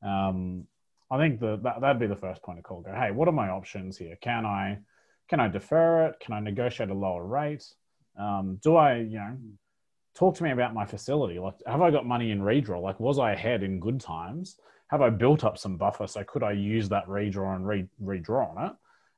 um, 0.04 0.66
I 1.10 1.18
think 1.18 1.40
the, 1.40 1.58
that 1.62 1.80
that'd 1.80 2.00
be 2.00 2.06
the 2.06 2.16
first 2.16 2.42
point 2.42 2.58
of 2.58 2.64
call. 2.64 2.80
Go, 2.80 2.92
hey, 2.92 3.10
what 3.10 3.28
are 3.28 3.32
my 3.32 3.48
options 3.48 3.96
here? 3.96 4.16
Can 4.20 4.44
I 4.46 4.78
can 5.28 5.40
I 5.40 5.48
defer 5.48 6.06
it? 6.06 6.20
Can 6.20 6.34
I 6.34 6.40
negotiate 6.40 6.90
a 6.90 6.94
lower 6.94 7.24
rate? 7.24 7.64
Um, 8.18 8.58
do 8.62 8.76
I, 8.76 8.96
you 8.96 9.18
know, 9.18 9.36
talk 10.14 10.36
to 10.36 10.42
me 10.42 10.50
about 10.50 10.74
my 10.74 10.84
facility? 10.84 11.38
Like, 11.38 11.54
have 11.66 11.82
I 11.82 11.90
got 11.90 12.06
money 12.06 12.30
in 12.30 12.40
redraw? 12.40 12.80
Like, 12.80 13.00
was 13.00 13.18
I 13.18 13.32
ahead 13.32 13.62
in 13.62 13.80
good 13.80 14.00
times? 14.00 14.56
Have 14.88 15.02
I 15.02 15.10
built 15.10 15.42
up 15.42 15.58
some 15.58 15.76
buffer? 15.76 16.06
So 16.06 16.22
could 16.24 16.42
I 16.42 16.52
use 16.52 16.88
that 16.90 17.06
redraw 17.06 17.56
and 17.56 17.66
re- 17.66 17.88
redraw 18.02 18.56
on 18.56 18.66
it 18.66 18.72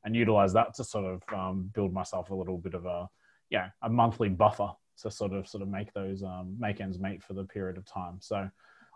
and 0.05 0.15
utilize 0.15 0.53
that 0.53 0.75
to 0.75 0.85
sort 0.85 1.05
of 1.05 1.23
um, 1.37 1.71
build 1.75 1.93
myself 1.93 2.31
a 2.31 2.35
little 2.35 2.57
bit 2.57 2.75
of 2.75 2.87
a, 2.87 3.09
yeah, 3.51 3.71
a 3.83 3.91
monthly 3.91 4.29
buffer 4.29 4.71
to 5.03 5.11
sort 5.11 5.33
of 5.33 5.47
sort 5.47 5.63
of 5.63 5.69
make 5.69 5.93
those 5.93 6.23
um, 6.23 6.57
make 6.59 6.81
ends 6.81 6.99
meet 6.99 7.23
for 7.23 7.35
the 7.35 7.45
period 7.45 7.77
of 7.77 7.85
time. 7.85 8.19
So 8.21 8.49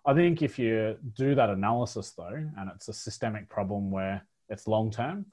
I 0.06 0.14
think 0.14 0.42
if 0.42 0.58
you 0.58 0.96
do 1.14 1.34
that 1.34 1.50
analysis 1.50 2.12
though, 2.16 2.48
and 2.58 2.70
it's 2.74 2.88
a 2.88 2.92
systemic 2.92 3.48
problem 3.48 3.90
where 3.90 4.22
it's 4.48 4.66
long 4.66 4.90
term, 4.90 5.26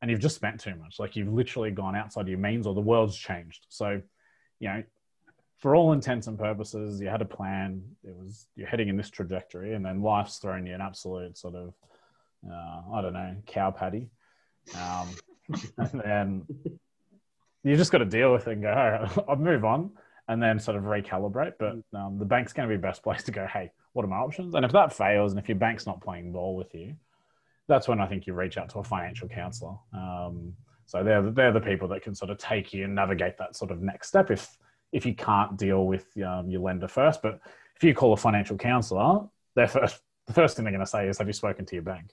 and 0.00 0.10
you've 0.10 0.20
just 0.20 0.34
spent 0.34 0.60
too 0.60 0.74
much, 0.74 0.98
like 0.98 1.14
you've 1.14 1.32
literally 1.32 1.70
gone 1.70 1.94
outside 1.94 2.26
your 2.26 2.38
means, 2.38 2.66
or 2.66 2.74
the 2.74 2.80
world's 2.80 3.16
changed. 3.16 3.66
So, 3.68 4.00
you 4.58 4.68
know, 4.68 4.82
for 5.58 5.76
all 5.76 5.92
intents 5.92 6.26
and 6.26 6.36
purposes, 6.36 7.00
you 7.00 7.08
had 7.08 7.22
a 7.22 7.26
plan. 7.26 7.82
It 8.02 8.14
was 8.16 8.48
you're 8.56 8.66
heading 8.66 8.88
in 8.88 8.96
this 8.96 9.10
trajectory, 9.10 9.74
and 9.74 9.84
then 9.84 10.02
life's 10.02 10.38
thrown 10.38 10.66
you 10.66 10.74
an 10.74 10.80
absolute 10.80 11.38
sort 11.38 11.54
of, 11.54 11.74
uh, 12.50 12.80
I 12.92 13.00
don't 13.00 13.12
know, 13.12 13.36
cow 13.46 13.70
patty, 13.70 14.08
um, 14.76 15.08
and 15.78 16.00
then 16.04 16.46
you 17.62 17.76
just 17.76 17.92
got 17.92 17.98
to 17.98 18.04
deal 18.04 18.32
with 18.32 18.48
it 18.48 18.54
and 18.54 18.62
go, 18.62 18.70
"All 18.72 19.24
I'll 19.28 19.36
move 19.36 19.64
on, 19.64 19.92
and 20.26 20.42
then 20.42 20.58
sort 20.58 20.76
of 20.76 20.82
recalibrate. 20.84 21.54
But 21.58 21.76
um, 21.96 22.18
the 22.18 22.24
bank's 22.24 22.52
going 22.52 22.68
to 22.68 22.74
be 22.74 22.80
best 22.80 23.04
place 23.04 23.22
to 23.24 23.30
go. 23.30 23.46
Hey, 23.46 23.70
what 23.92 24.04
are 24.04 24.08
my 24.08 24.16
options? 24.16 24.54
And 24.54 24.64
if 24.64 24.72
that 24.72 24.92
fails, 24.92 25.32
and 25.32 25.38
if 25.38 25.48
your 25.48 25.58
bank's 25.58 25.86
not 25.86 26.00
playing 26.00 26.32
ball 26.32 26.56
with 26.56 26.74
you, 26.74 26.96
that's 27.68 27.88
when 27.88 28.00
I 28.00 28.06
think 28.06 28.26
you 28.26 28.34
reach 28.34 28.58
out 28.58 28.68
to 28.70 28.78
a 28.78 28.84
financial 28.84 29.28
counselor. 29.28 29.74
Um, 29.92 30.54
so 30.86 31.02
they're 31.02 31.30
they're 31.30 31.52
the 31.52 31.60
people 31.60 31.88
that 31.88 32.02
can 32.02 32.14
sort 32.14 32.30
of 32.30 32.38
take 32.38 32.72
you 32.72 32.84
and 32.84 32.94
navigate 32.94 33.38
that 33.38 33.56
sort 33.56 33.70
of 33.70 33.80
next 33.82 34.08
step 34.08 34.30
if 34.30 34.56
if 34.92 35.06
you 35.06 35.14
can't 35.14 35.56
deal 35.56 35.86
with 35.86 36.06
um, 36.18 36.50
your 36.50 36.60
lender 36.60 36.88
first. 36.88 37.22
But 37.22 37.40
if 37.76 37.84
you 37.84 37.94
call 37.94 38.12
a 38.12 38.16
financial 38.16 38.56
counselor, 38.56 39.26
their 39.54 39.68
first 39.68 40.00
the 40.26 40.32
first 40.32 40.56
thing 40.56 40.64
they're 40.64 40.72
going 40.72 40.84
to 40.84 40.90
say 40.90 41.08
is, 41.08 41.18
"Have 41.18 41.26
you 41.26 41.32
spoken 41.32 41.64
to 41.66 41.74
your 41.74 41.82
bank?" 41.82 42.10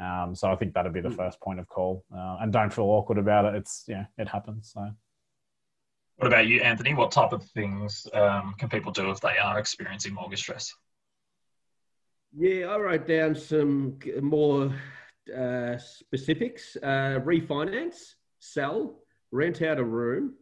Um, 0.00 0.34
so 0.34 0.50
I 0.50 0.56
think 0.56 0.74
that'd 0.74 0.92
be 0.92 1.00
the 1.00 1.08
hmm. 1.08 1.16
first 1.16 1.40
point 1.40 1.58
of 1.58 1.68
call, 1.68 2.04
uh, 2.14 2.38
and 2.40 2.52
don't 2.52 2.72
feel 2.72 2.84
awkward 2.84 3.18
about 3.18 3.46
it. 3.46 3.54
It's 3.54 3.84
yeah, 3.88 4.06
it 4.18 4.28
happens. 4.28 4.70
So. 4.72 4.90
What 6.16 6.28
about 6.28 6.46
you, 6.46 6.60
Anthony? 6.60 6.94
What 6.94 7.10
type 7.10 7.32
of 7.32 7.44
things 7.50 8.06
um, 8.14 8.54
can 8.56 8.70
people 8.70 8.90
do 8.90 9.10
if 9.10 9.20
they 9.20 9.36
are 9.36 9.58
experiencing 9.58 10.14
mortgage 10.14 10.38
stress? 10.38 10.74
Yeah, 12.38 12.66
I 12.66 12.78
wrote 12.78 13.06
down 13.06 13.34
some 13.34 13.98
more 14.20 14.74
uh, 15.34 15.78
specifics. 15.78 16.76
Uh, 16.82 17.20
refinance, 17.24 18.14
sell, 18.40 18.98
rent 19.32 19.62
out 19.62 19.78
a 19.78 19.84
room, 19.84 20.34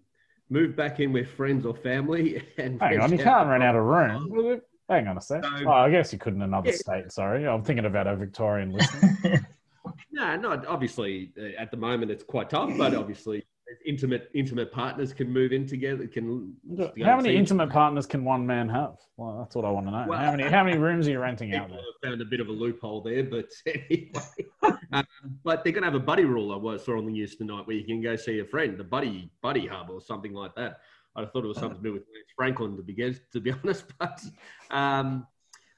move 0.50 0.74
back 0.74 0.98
in 0.98 1.12
with 1.12 1.28
friends 1.30 1.64
or 1.64 1.74
family, 1.74 2.42
and 2.58 2.80
hang 2.80 2.98
on, 2.98 3.12
you 3.12 3.18
can't 3.18 3.48
rent 3.48 3.62
out 3.62 3.76
a 3.76 3.80
room. 3.80 4.60
Hang 4.88 5.06
on 5.06 5.16
a 5.16 5.20
sec. 5.20 5.44
So, 5.44 5.50
oh, 5.66 5.70
I 5.70 5.90
guess 5.90 6.12
you 6.12 6.18
could 6.18 6.34
in 6.34 6.42
another 6.42 6.70
yeah. 6.70 6.76
state. 6.76 7.12
Sorry, 7.12 7.46
I'm 7.46 7.62
thinking 7.62 7.86
about 7.86 8.08
a 8.08 8.16
Victorian 8.16 8.70
listener. 8.72 9.48
no, 10.10 10.36
not 10.36 10.66
obviously. 10.66 11.32
Uh, 11.38 11.60
at 11.60 11.70
the 11.70 11.76
moment, 11.76 12.10
it's 12.10 12.24
quite 12.24 12.50
tough, 12.50 12.72
but 12.76 12.92
obviously, 12.94 13.36
in 13.38 13.43
intimate 13.94 14.30
intimate 14.34 14.72
partners 14.72 15.12
can 15.12 15.32
move 15.32 15.52
in 15.52 15.66
together. 15.66 16.06
Can 16.08 16.56
how 17.04 17.16
many 17.16 17.36
intimate 17.36 17.70
partners 17.70 18.06
can 18.06 18.24
one 18.24 18.44
man 18.44 18.68
have? 18.68 18.96
Well, 19.16 19.38
that's 19.38 19.54
what 19.54 19.64
I 19.64 19.70
want 19.70 19.86
to 19.86 19.92
know. 19.92 20.04
Well, 20.08 20.18
how 20.18 20.32
many 20.32 20.42
how 20.44 20.64
many 20.64 20.78
rooms 20.78 21.06
are 21.06 21.12
you 21.12 21.20
renting 21.20 21.54
out 21.54 21.70
there? 21.70 21.78
Found 22.02 22.20
a 22.20 22.24
bit 22.24 22.40
of 22.40 22.48
a 22.48 22.52
loophole 22.52 23.02
there, 23.02 23.22
but 23.22 23.50
anyway. 23.66 24.10
um, 24.92 25.04
but 25.44 25.62
they're 25.62 25.72
going 25.72 25.82
to 25.82 25.90
have 25.90 25.94
a 25.94 26.04
buddy 26.04 26.24
rule. 26.24 26.52
I 26.68 26.76
saw 26.76 26.98
on 26.98 27.06
the 27.06 27.12
news 27.12 27.36
tonight 27.36 27.66
where 27.66 27.76
you 27.76 27.84
can 27.84 28.02
go 28.02 28.16
see 28.16 28.40
a 28.40 28.44
friend, 28.44 28.76
the 28.76 28.84
buddy 28.84 29.30
buddy 29.40 29.66
hub 29.66 29.90
or 29.90 30.00
something 30.00 30.32
like 30.32 30.54
that. 30.56 30.80
I 31.14 31.24
thought 31.24 31.44
it 31.44 31.48
was 31.48 31.58
something 31.58 31.78
to 31.78 31.82
do 31.82 31.92
with 31.92 32.02
Franklin 32.36 32.76
to 32.76 32.82
begin, 32.82 33.16
to 33.32 33.40
be 33.40 33.52
honest, 33.62 33.84
but 33.98 34.20
um, 34.70 35.26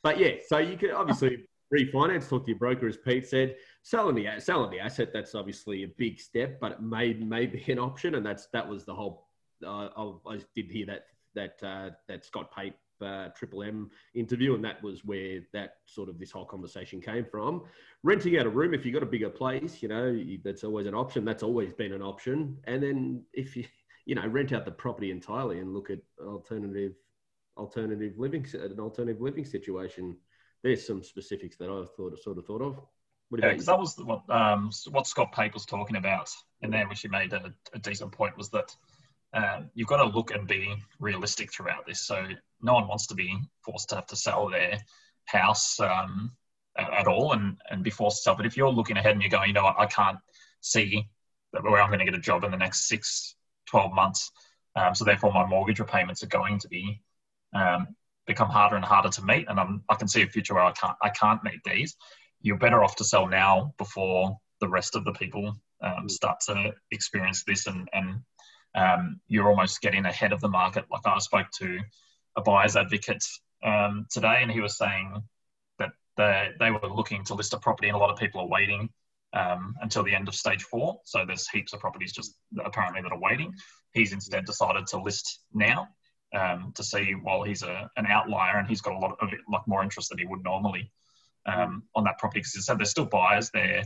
but 0.03 0.19
yeah. 0.19 0.37
So 0.47 0.59
you 0.59 0.79
can 0.79 0.93
obviously 0.93 1.47
refinance, 1.75 2.29
talk 2.29 2.45
to 2.45 2.51
your 2.51 2.59
broker, 2.59 2.89
as 2.89 2.97
Pete 2.97 3.27
said. 3.27 3.57
Selling 3.87 4.17
the 4.17 4.41
selling 4.41 4.73
the 4.73 4.81
asset, 4.81 5.13
that's 5.13 5.37
obviously 5.37 5.85
a 5.85 5.87
big 5.87 6.19
step, 6.19 6.59
but 6.59 6.73
it 6.73 6.83
may 6.83 7.15
may 7.15 7.47
be 7.47 7.65
an 7.71 7.79
option, 7.79 8.17
and 8.17 8.27
that's 8.27 8.49
that 8.49 8.69
was 8.69 8.85
the 8.85 8.93
whole. 8.93 9.29
Uh, 9.65 9.89
I, 10.27 10.41
did 10.57 10.73
hear 10.73 10.87
that 10.87 11.07
that 11.37 11.65
uh, 11.65 11.91
that 12.09 12.25
Scott 12.25 12.51
Pape 12.53 12.75
uh, 13.01 13.29
Triple 13.29 13.63
M 13.63 13.89
interview, 14.13 14.57
and 14.57 14.65
that 14.65 14.83
was 14.83 15.05
where 15.05 15.39
that 15.53 15.75
sort 15.85 16.09
of 16.09 16.19
this 16.19 16.33
whole 16.33 16.45
conversation 16.45 17.01
came 17.01 17.25
from. 17.25 17.63
Renting 18.03 18.37
out 18.37 18.47
a 18.47 18.49
room, 18.49 18.75
if 18.75 18.85
you've 18.85 18.93
got 18.93 19.05
a 19.05 19.07
bigger 19.07 19.31
place, 19.31 19.81
you 19.81 19.89
know 19.89 20.21
that's 20.43 20.65
always 20.65 20.89
an 20.89 20.95
option. 20.97 21.25
That's 21.25 21.45
always 21.45 21.73
been 21.73 21.93
an 21.93 22.03
option. 22.03 22.59
And 22.65 22.83
then 22.83 23.23
if 23.35 23.57
you 23.57 23.67
you 24.05 24.17
know 24.17 24.27
rent 24.27 24.53
out 24.53 24.65
the 24.65 24.73
property 24.73 25.13
entirely 25.13 25.61
and 25.61 25.73
look 25.73 25.91
at 25.91 26.01
alternative 26.21 26.95
alternative 27.57 28.15
living 28.19 28.45
an 28.55 28.81
alternative 28.81 29.23
living 29.23 29.45
situation 29.45 30.17
there's 30.65 30.85
some 30.85 31.05
specifics 31.05 31.57
that 31.57 31.71
I've 31.71 31.95
thought 31.95 32.19
sort 32.19 32.39
of 32.39 32.47
thought 32.47 32.63
of. 32.63 32.81
Yeah, 33.33 33.51
because 33.51 33.67
that 33.67 33.79
was 33.79 33.97
what 33.99 34.29
um, 34.31 34.71
what 34.91 35.07
Scott 35.07 35.33
Pape 35.33 35.55
was 35.55 35.67
talking 35.67 35.97
about 35.97 36.31
in 36.63 36.71
there, 36.71 36.89
which 36.89 37.01
he 37.01 37.09
made 37.09 37.33
a, 37.33 37.53
a 37.73 37.79
decent 37.79 38.13
point, 38.13 38.37
was 38.37 38.51
that 38.51 38.75
um, 39.35 39.71
you've 39.75 39.89
got 39.89 39.99
to 39.99 40.17
look 40.17 40.31
and 40.31 40.47
be 40.47 40.75
realistic 40.99 41.53
throughout 41.53 41.87
this. 41.87 42.01
So 42.01 42.27
no 42.63 42.75
one 42.75 42.89
wants 42.89 43.07
to 43.09 43.15
be 43.15 43.37
forced 43.65 43.89
to 43.91 43.97
have 43.97 44.07
to 44.07 44.17
sell 44.17 44.49
their 44.49 44.79
house 45.27 45.79
um, 45.81 46.33
at, 46.79 46.93
at, 46.93 47.07
all 47.07 47.33
and, 47.33 47.59
and 47.71 47.83
be 47.83 47.91
forced 47.91 48.19
to 48.19 48.23
sell. 48.23 48.37
But 48.37 48.47
if 48.47 48.57
you're 48.57 48.71
looking 48.71 48.97
ahead 48.97 49.13
and 49.13 49.21
you're 49.21 49.31
going, 49.31 49.49
you 49.49 49.55
know 49.55 49.65
what, 49.65 49.79
I 49.79 49.87
can't 49.87 50.19
see 50.61 51.09
that 51.53 51.63
where 51.63 51.81
I'm 51.81 51.89
going 51.89 51.99
to 51.99 52.05
get 52.05 52.15
a 52.15 52.21
job 52.21 52.45
in 52.45 52.51
the 52.51 52.57
next 52.57 52.89
six, 52.89 53.35
12 53.67 53.93
months. 53.93 54.31
Um, 54.77 54.95
so 54.95 55.05
therefore 55.05 55.33
my 55.33 55.47
mortgage 55.47 55.81
repayments 55.81 56.23
are 56.23 56.29
going 56.29 56.59
to 56.61 56.69
be 56.69 57.03
um, 57.55 57.89
become 58.27 58.49
harder 58.49 58.77
and 58.77 58.85
harder 58.85 59.09
to 59.09 59.25
meet, 59.25 59.47
and 59.49 59.59
I'm, 59.59 59.83
I 59.89 59.95
can 59.95 60.09
see 60.09 60.23
a 60.23 60.27
future 60.27 60.55
where 60.55 60.65
I 60.65 60.73
can't 60.73 60.97
I 61.03 61.09
can't 61.09 61.43
meet 61.45 61.61
these. 61.65 61.97
You're 62.41 62.59
better 62.59 62.83
off 62.85 62.97
to 62.97 63.05
sell 63.05 63.27
now 63.27 63.75
before 63.79 64.39
the 64.61 64.69
rest 64.69 64.97
of 64.97 65.05
the 65.05 65.13
people 65.13 65.57
um, 65.83 66.09
start 66.09 66.41
to 66.47 66.73
experience 66.91 67.45
this, 67.45 67.67
and 67.67 67.89
and 67.93 68.21
um, 68.75 69.21
you're 69.29 69.49
almost 69.49 69.81
getting 69.81 70.07
ahead 70.07 70.33
of 70.33 70.41
the 70.41 70.49
market. 70.49 70.85
Like 70.91 71.07
I 71.07 71.19
spoke 71.19 71.49
to 71.59 71.81
a 72.37 72.43
buyer's 72.43 72.77
advocate 72.77 73.25
um, 73.65 74.07
today, 74.11 74.39
and 74.43 74.51
he 74.51 74.61
was 74.61 74.77
saying 74.77 75.23
that 75.79 75.91
they 76.17 76.51
they 76.59 76.71
were 76.71 76.89
looking 76.89 77.25
to 77.25 77.35
list 77.35 77.55
a 77.55 77.59
property, 77.59 77.89
and 77.89 77.97
a 77.97 78.01
lot 78.01 78.11
of 78.11 78.19
people 78.19 78.41
are 78.41 78.49
waiting 78.49 78.91
um, 79.33 79.75
until 79.81 80.03
the 80.03 80.15
end 80.15 80.29
of 80.29 80.35
stage 80.35 80.63
four. 80.63 81.01
So 81.05 81.25
there's 81.27 81.49
heaps 81.49 81.73
of 81.73 81.81
properties 81.81 82.13
just 82.13 82.35
apparently 82.65 83.03
that 83.03 83.13
are 83.13 83.21
waiting. 83.21 83.53
He's 83.93 84.13
instead 84.13 84.45
decided 84.45 84.87
to 84.89 85.01
list 85.01 85.41
now 85.53 85.89
um, 86.35 86.73
to 86.75 86.83
see 86.83 87.13
while 87.13 87.43
he's 87.43 87.63
a, 87.63 87.91
an 87.97 88.07
outlier 88.07 88.59
and 88.59 88.69
he's 88.69 88.81
got 88.81 88.95
a 88.95 88.99
lot 88.99 89.17
of 89.21 89.31
like 89.51 89.67
more 89.67 89.83
interest 89.83 90.11
than 90.11 90.19
he 90.19 90.27
would 90.27 90.43
normally 90.43 90.91
um, 91.47 91.83
on 91.95 92.05
that 92.05 92.19
property 92.19 92.41
because 92.41 92.65
said 92.65 92.79
there's 92.79 92.91
still 92.91 93.07
buyers 93.07 93.51
there 93.51 93.83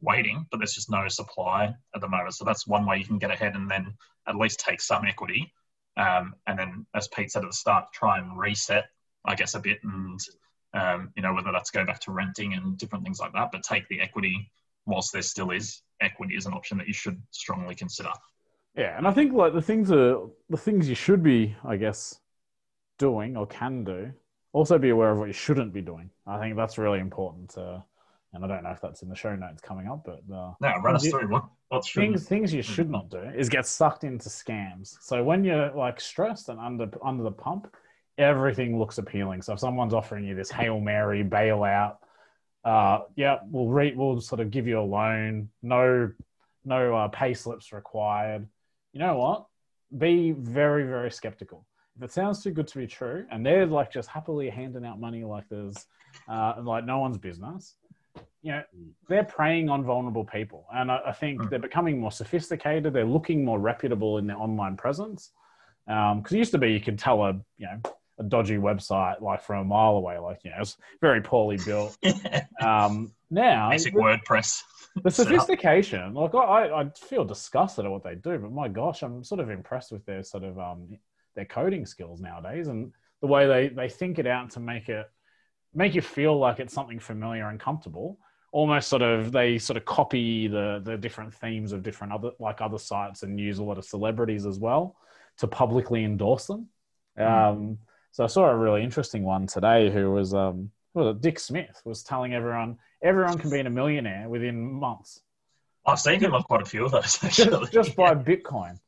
waiting, 0.00 0.46
but 0.50 0.58
there's 0.58 0.74
just 0.74 0.90
no 0.90 1.06
supply 1.08 1.74
at 1.94 2.00
the 2.00 2.08
moment. 2.08 2.34
So 2.34 2.44
that's 2.44 2.66
one 2.66 2.86
way 2.86 2.98
you 2.98 3.04
can 3.04 3.18
get 3.18 3.30
ahead 3.30 3.54
and 3.54 3.70
then 3.70 3.94
at 4.26 4.36
least 4.36 4.60
take 4.60 4.80
some 4.80 5.04
equity. 5.04 5.52
Um, 5.96 6.34
and 6.46 6.58
then, 6.58 6.86
as 6.94 7.08
Pete 7.08 7.30
said 7.30 7.44
at 7.44 7.50
the 7.50 7.56
start, 7.56 7.92
try 7.92 8.18
and 8.18 8.38
reset, 8.38 8.86
I 9.24 9.34
guess, 9.34 9.54
a 9.54 9.60
bit 9.60 9.78
and, 9.84 10.18
um, 10.74 11.12
you 11.16 11.22
know, 11.22 11.34
whether 11.34 11.52
that's 11.52 11.70
go 11.70 11.84
back 11.84 12.00
to 12.00 12.12
renting 12.12 12.54
and 12.54 12.78
different 12.78 13.04
things 13.04 13.20
like 13.20 13.32
that, 13.34 13.50
but 13.52 13.62
take 13.62 13.86
the 13.88 14.00
equity 14.00 14.50
whilst 14.86 15.12
there 15.12 15.22
still 15.22 15.50
is 15.50 15.82
equity 16.00 16.34
is 16.34 16.46
an 16.46 16.52
option 16.52 16.78
that 16.78 16.88
you 16.88 16.94
should 16.94 17.20
strongly 17.30 17.74
consider. 17.74 18.10
Yeah, 18.74 18.96
and 18.96 19.06
I 19.06 19.12
think 19.12 19.32
like 19.32 19.52
the 19.52 19.62
things 19.62 19.92
are 19.92 20.20
the 20.48 20.56
things 20.56 20.88
you 20.88 20.94
should 20.94 21.22
be, 21.22 21.54
I 21.64 21.76
guess, 21.76 22.18
doing 22.98 23.36
or 23.36 23.46
can 23.46 23.84
do. 23.84 24.12
Also, 24.52 24.78
be 24.78 24.90
aware 24.90 25.10
of 25.10 25.18
what 25.18 25.26
you 25.26 25.32
shouldn't 25.32 25.72
be 25.72 25.80
doing. 25.80 26.10
I 26.26 26.38
think 26.38 26.56
that's 26.56 26.78
really 26.78 26.98
important. 26.98 27.50
To, 27.50 27.82
and 28.32 28.44
I 28.44 28.48
don't 28.48 28.62
know 28.62 28.70
if 28.70 28.80
that's 28.80 29.02
in 29.02 29.08
the 29.08 29.14
show 29.14 29.34
notes 29.34 29.60
coming 29.60 29.88
up, 29.88 30.04
but 30.04 30.20
uh, 30.34 30.52
no, 30.60 30.74
run 30.82 30.96
us 30.96 31.06
through 31.06 31.28
what 31.28 31.44
what's 31.68 31.90
things 31.90 32.26
things 32.26 32.52
you 32.52 32.62
should 32.62 32.90
not 32.90 33.08
do 33.08 33.22
is 33.36 33.48
get 33.48 33.66
sucked 33.66 34.04
into 34.04 34.28
scams. 34.28 34.96
So 35.00 35.24
when 35.24 35.44
you're 35.44 35.70
like 35.72 36.00
stressed 36.00 36.48
and 36.48 36.60
under 36.60 36.90
under 37.02 37.22
the 37.22 37.32
pump, 37.32 37.74
everything 38.18 38.78
looks 38.78 38.98
appealing. 38.98 39.42
So 39.42 39.54
if 39.54 39.60
someone's 39.60 39.94
offering 39.94 40.24
you 40.26 40.34
this 40.34 40.50
hail 40.50 40.80
mary 40.80 41.24
bailout, 41.24 41.96
uh, 42.64 43.00
yeah, 43.16 43.38
we'll 43.46 43.68
re- 43.68 43.94
we'll 43.94 44.20
sort 44.20 44.40
of 44.40 44.50
give 44.50 44.66
you 44.66 44.80
a 44.80 44.82
loan, 44.82 45.48
no 45.62 46.10
no 46.64 46.94
uh, 46.94 47.08
pay 47.08 47.34
slips 47.34 47.72
required 47.72 48.46
you 48.92 49.00
know 49.00 49.16
what? 49.16 49.46
Be 49.96 50.32
very, 50.32 50.84
very 50.84 51.10
skeptical. 51.10 51.66
If 51.96 52.02
it 52.02 52.12
sounds 52.12 52.42
too 52.42 52.50
good 52.50 52.68
to 52.68 52.78
be 52.78 52.86
true, 52.86 53.26
and 53.30 53.44
they're 53.44 53.66
like 53.66 53.92
just 53.92 54.08
happily 54.08 54.48
handing 54.48 54.84
out 54.84 54.98
money 54.98 55.24
like 55.24 55.44
there's 55.50 55.86
uh, 56.28 56.54
like 56.62 56.84
no 56.84 56.98
one's 56.98 57.18
business, 57.18 57.74
you 58.42 58.52
know, 58.52 58.62
they're 59.08 59.24
preying 59.24 59.68
on 59.68 59.84
vulnerable 59.84 60.24
people. 60.24 60.66
And 60.74 60.90
I, 60.90 61.00
I 61.06 61.12
think 61.12 61.40
mm. 61.40 61.50
they're 61.50 61.58
becoming 61.58 62.00
more 62.00 62.12
sophisticated. 62.12 62.92
They're 62.92 63.04
looking 63.04 63.44
more 63.44 63.58
reputable 63.58 64.18
in 64.18 64.26
their 64.26 64.38
online 64.38 64.76
presence. 64.76 65.30
Because 65.86 66.12
um, 66.12 66.24
it 66.30 66.38
used 66.38 66.52
to 66.52 66.58
be 66.58 66.72
you 66.72 66.80
could 66.80 66.98
tell 66.98 67.22
a, 67.24 67.32
you 67.58 67.66
know, 67.66 67.80
a 68.18 68.22
dodgy 68.22 68.56
website 68.56 69.20
like 69.20 69.42
from 69.42 69.60
a 69.60 69.64
mile 69.64 69.96
away, 69.96 70.18
like, 70.18 70.40
you 70.44 70.50
know, 70.50 70.58
it's 70.60 70.76
very 71.00 71.20
poorly 71.20 71.58
built. 71.64 71.96
um, 72.62 73.12
now, 73.30 73.70
basic 73.70 73.94
WordPress 73.94 74.62
the 75.02 75.10
sophistication, 75.10 76.14
like 76.14 76.34
I, 76.34 76.82
I 76.82 76.90
feel 76.90 77.24
disgusted 77.24 77.84
at 77.84 77.90
what 77.90 78.04
they 78.04 78.14
do, 78.14 78.38
but 78.38 78.52
my 78.52 78.68
gosh, 78.68 79.02
I'm 79.02 79.24
sort 79.24 79.40
of 79.40 79.50
impressed 79.50 79.92
with 79.92 80.04
their 80.04 80.22
sort 80.22 80.44
of 80.44 80.58
um 80.58 80.98
their 81.34 81.44
coding 81.44 81.86
skills 81.86 82.20
nowadays 82.20 82.68
and 82.68 82.92
the 83.20 83.26
way 83.26 83.46
they 83.46 83.68
they 83.68 83.88
think 83.88 84.18
it 84.18 84.26
out 84.26 84.50
to 84.50 84.60
make 84.60 84.88
it 84.88 85.06
make 85.74 85.94
you 85.94 86.02
feel 86.02 86.38
like 86.38 86.60
it's 86.60 86.74
something 86.74 86.98
familiar 86.98 87.48
and 87.48 87.58
comfortable. 87.58 88.18
Almost 88.52 88.88
sort 88.88 89.02
of 89.02 89.32
they 89.32 89.58
sort 89.58 89.76
of 89.76 89.84
copy 89.84 90.46
the 90.48 90.82
the 90.84 90.96
different 90.96 91.32
themes 91.32 91.72
of 91.72 91.82
different 91.82 92.12
other 92.12 92.32
like 92.38 92.60
other 92.60 92.78
sites 92.78 93.22
and 93.22 93.40
use 93.40 93.58
a 93.58 93.62
lot 93.62 93.78
of 93.78 93.84
celebrities 93.84 94.44
as 94.44 94.58
well 94.58 94.96
to 95.38 95.46
publicly 95.46 96.04
endorse 96.04 96.46
them. 96.46 96.68
Mm. 97.18 97.50
Um, 97.50 97.78
so 98.10 98.24
I 98.24 98.26
saw 98.26 98.50
a 98.50 98.56
really 98.56 98.82
interesting 98.82 99.22
one 99.22 99.46
today 99.46 99.90
who 99.90 100.10
was 100.10 100.34
um, 100.34 100.70
well, 100.92 101.14
Dick 101.14 101.38
Smith 101.38 101.80
was 101.84 102.02
telling 102.02 102.34
everyone 102.34 102.76
everyone 103.02 103.38
can 103.38 103.50
be 103.50 103.60
a 103.60 103.70
millionaire 103.70 104.28
within 104.28 104.60
months. 104.60 105.22
I've 105.86 105.98
seen 105.98 106.20
him 106.20 106.34
on 106.34 106.42
quite 106.42 106.62
a 106.62 106.66
few 106.66 106.84
of 106.84 106.92
those 106.92 107.18
just, 107.18 107.72
just 107.72 107.96
by 107.96 108.14
Bitcoin. 108.14 108.78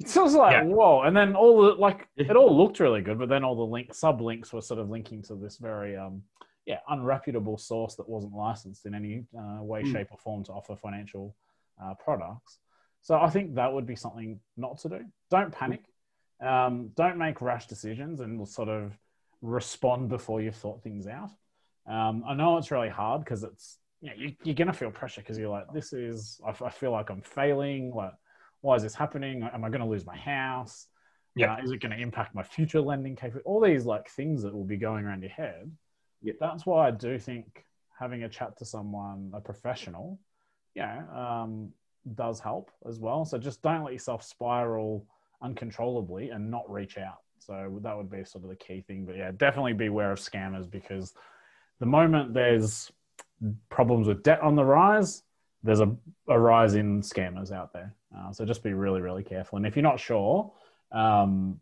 It's 0.00 0.14
just 0.14 0.34
like 0.34 0.52
yeah. 0.52 0.62
whoa, 0.64 1.02
and 1.02 1.14
then 1.14 1.36
all 1.36 1.62
the 1.62 1.72
like 1.72 2.08
it 2.16 2.34
all 2.34 2.56
looked 2.56 2.80
really 2.80 3.02
good, 3.02 3.18
but 3.18 3.28
then 3.28 3.44
all 3.44 3.54
the 3.54 3.62
link 3.62 3.94
sub 3.94 4.20
links 4.20 4.52
were 4.52 4.62
sort 4.62 4.80
of 4.80 4.88
linking 4.88 5.22
to 5.24 5.34
this 5.34 5.58
very 5.58 5.96
um 5.96 6.22
yeah 6.66 6.78
unreputable 6.90 7.60
source 7.60 7.96
that 7.96 8.08
wasn't 8.08 8.32
licensed 8.32 8.86
in 8.86 8.94
any 8.94 9.24
uh, 9.38 9.62
way, 9.62 9.82
mm. 9.82 9.92
shape, 9.92 10.08
or 10.10 10.18
form 10.18 10.42
to 10.44 10.52
offer 10.52 10.74
financial 10.74 11.36
uh, 11.82 11.94
products. 12.02 12.58
So 13.02 13.18
I 13.18 13.28
think 13.30 13.54
that 13.54 13.72
would 13.72 13.86
be 13.86 13.96
something 13.96 14.40
not 14.56 14.78
to 14.78 14.88
do. 14.88 15.00
Don't 15.30 15.52
panic. 15.52 15.82
Um, 16.40 16.90
don't 16.96 17.18
make 17.18 17.42
rash 17.42 17.66
decisions 17.66 18.20
and 18.20 18.46
sort 18.48 18.68
of 18.68 18.96
respond 19.42 20.08
before 20.08 20.40
you've 20.40 20.56
thought 20.56 20.82
things 20.82 21.06
out. 21.06 21.30
Um, 21.86 22.24
I 22.26 22.34
know 22.34 22.56
it's 22.56 22.70
really 22.70 22.88
hard 22.88 23.24
because 23.24 23.42
it's 23.42 23.78
you 24.00 24.10
know, 24.10 24.16
you, 24.16 24.52
are 24.52 24.54
gonna 24.54 24.72
feel 24.72 24.90
pressure 24.90 25.20
because 25.20 25.38
you're 25.38 25.50
like, 25.50 25.66
this 25.74 25.92
is 25.92 26.40
I, 26.46 26.54
I, 26.64 26.70
feel 26.70 26.92
like 26.92 27.10
I'm 27.10 27.20
failing. 27.20 27.92
Like, 27.94 28.12
why 28.60 28.76
is 28.76 28.82
this 28.82 28.94
happening? 28.94 29.42
Am 29.42 29.64
I 29.64 29.68
going 29.68 29.80
to 29.80 29.86
lose 29.86 30.06
my 30.06 30.16
house? 30.16 30.86
Yeah, 31.34 31.54
uh, 31.54 31.62
is 31.62 31.70
it 31.70 31.80
going 31.80 31.92
to 31.92 31.98
impact 31.98 32.34
my 32.34 32.42
future 32.42 32.80
lending 32.80 33.14
capability? 33.16 33.46
All 33.46 33.60
these 33.60 33.86
like 33.86 34.08
things 34.10 34.42
that 34.42 34.54
will 34.54 34.64
be 34.64 34.76
going 34.76 35.04
around 35.04 35.22
your 35.22 35.30
head. 35.30 35.70
Yeah. 36.22 36.34
That's 36.40 36.66
why 36.66 36.88
I 36.88 36.90
do 36.90 37.18
think 37.18 37.64
having 37.98 38.24
a 38.24 38.28
chat 38.28 38.56
to 38.58 38.64
someone, 38.64 39.30
a 39.34 39.40
professional, 39.40 40.18
yeah, 40.74 41.02
um, 41.14 41.70
does 42.14 42.40
help 42.40 42.70
as 42.88 42.98
well. 42.98 43.24
So 43.24 43.38
just 43.38 43.62
don't 43.62 43.84
let 43.84 43.92
yourself 43.92 44.24
spiral 44.24 45.06
uncontrollably 45.42 46.30
and 46.30 46.50
not 46.50 46.70
reach 46.70 46.98
out. 46.98 47.18
So 47.38 47.78
that 47.82 47.96
would 47.96 48.10
be 48.10 48.24
sort 48.24 48.44
of 48.44 48.50
the 48.50 48.56
key 48.56 48.82
thing. 48.86 49.06
But 49.06 49.16
yeah, 49.16 49.30
definitely 49.34 49.72
beware 49.72 50.12
of 50.12 50.18
scammers 50.18 50.70
because 50.70 51.14
the 51.78 51.86
moment 51.86 52.34
there's 52.34 52.90
problems 53.70 54.06
with 54.06 54.22
debt 54.22 54.40
on 54.42 54.54
the 54.54 54.64
rise, 54.64 55.22
there's 55.62 55.80
a, 55.80 55.94
a 56.28 56.38
rise 56.38 56.74
in 56.74 57.02
scammers 57.02 57.52
out 57.52 57.72
there. 57.72 57.94
Uh, 58.16 58.32
so 58.32 58.44
just 58.44 58.62
be 58.62 58.72
really, 58.72 59.00
really 59.00 59.22
careful. 59.22 59.56
And 59.56 59.66
if 59.66 59.76
you're 59.76 59.82
not 59.82 60.00
sure, 60.00 60.52
um. 60.92 61.60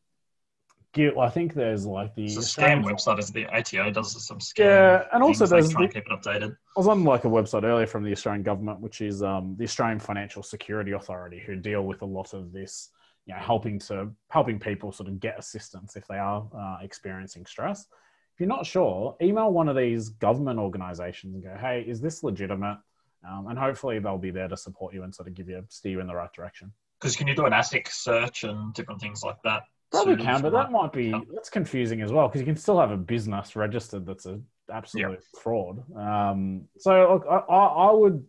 I 0.96 1.28
think 1.28 1.54
there's 1.54 1.86
like 1.86 2.12
the 2.16 2.26
scam 2.26 2.82
website, 2.82 3.20
is 3.20 3.30
the 3.30 3.46
ATO 3.46 3.92
does 3.92 4.26
some 4.26 4.40
scam. 4.40 4.64
Yeah, 4.64 5.04
and 5.12 5.22
also 5.22 5.46
things, 5.46 5.50
there's 5.50 5.70
try 5.70 5.82
and 5.82 5.90
the- 5.90 5.94
keep 5.94 6.06
it 6.06 6.12
updated. 6.12 6.56
I 6.76 6.80
was 6.80 6.88
on 6.88 7.04
like 7.04 7.24
a 7.24 7.28
website 7.28 7.62
earlier 7.62 7.86
from 7.86 8.02
the 8.02 8.10
Australian 8.10 8.42
government, 8.42 8.80
which 8.80 9.00
is 9.00 9.22
um, 9.22 9.54
the 9.58 9.64
Australian 9.64 10.00
Financial 10.00 10.42
Security 10.42 10.92
Authority, 10.92 11.40
who 11.46 11.54
deal 11.54 11.82
with 11.82 12.02
a 12.02 12.04
lot 12.04 12.34
of 12.34 12.52
this, 12.52 12.90
you 13.26 13.34
know, 13.34 13.38
helping 13.40 13.78
to 13.80 14.10
helping 14.30 14.58
people 14.58 14.90
sort 14.90 15.08
of 15.08 15.20
get 15.20 15.38
assistance 15.38 15.94
if 15.94 16.04
they 16.08 16.18
are 16.18 16.48
uh, 16.56 16.78
experiencing 16.82 17.46
stress. 17.46 17.86
If 18.34 18.40
you're 18.40 18.48
not 18.48 18.66
sure, 18.66 19.16
email 19.22 19.52
one 19.52 19.68
of 19.68 19.76
these 19.76 20.08
government 20.08 20.58
organisations 20.58 21.34
and 21.34 21.44
go, 21.44 21.54
"Hey, 21.60 21.84
is 21.86 22.00
this 22.00 22.24
legitimate?" 22.24 22.78
Um, 23.26 23.48
and 23.48 23.58
hopefully 23.58 23.98
they'll 23.98 24.18
be 24.18 24.30
there 24.30 24.48
to 24.48 24.56
support 24.56 24.94
you 24.94 25.02
and 25.02 25.14
sort 25.14 25.28
of 25.28 25.34
give 25.34 25.48
you 25.48 25.64
steer 25.68 25.92
you 25.92 26.00
in 26.00 26.06
the 26.06 26.14
right 26.14 26.32
direction. 26.32 26.72
Because 27.00 27.16
can 27.16 27.28
you 27.28 27.34
do 27.34 27.46
an 27.46 27.52
ASIC 27.52 27.88
search 27.88 28.44
and 28.44 28.74
different 28.74 29.00
things 29.00 29.22
like 29.22 29.40
that? 29.44 29.62
Probably 29.90 30.16
So 30.16 30.22
can, 30.22 30.42
but 30.42 30.52
that 30.52 30.70
might 30.70 30.92
be 30.92 31.14
that's 31.32 31.48
confusing 31.48 32.02
as 32.02 32.12
well 32.12 32.28
because 32.28 32.40
you 32.40 32.46
can 32.46 32.56
still 32.56 32.78
have 32.78 32.90
a 32.90 32.96
business 32.96 33.56
registered 33.56 34.04
that's 34.04 34.26
a 34.26 34.40
absolute 34.70 35.24
fraud. 35.40 35.82
Um, 35.96 36.64
so 36.78 37.14
look, 37.14 37.26
I, 37.28 37.52
I, 37.52 37.66
I 37.88 37.92
would 37.92 38.24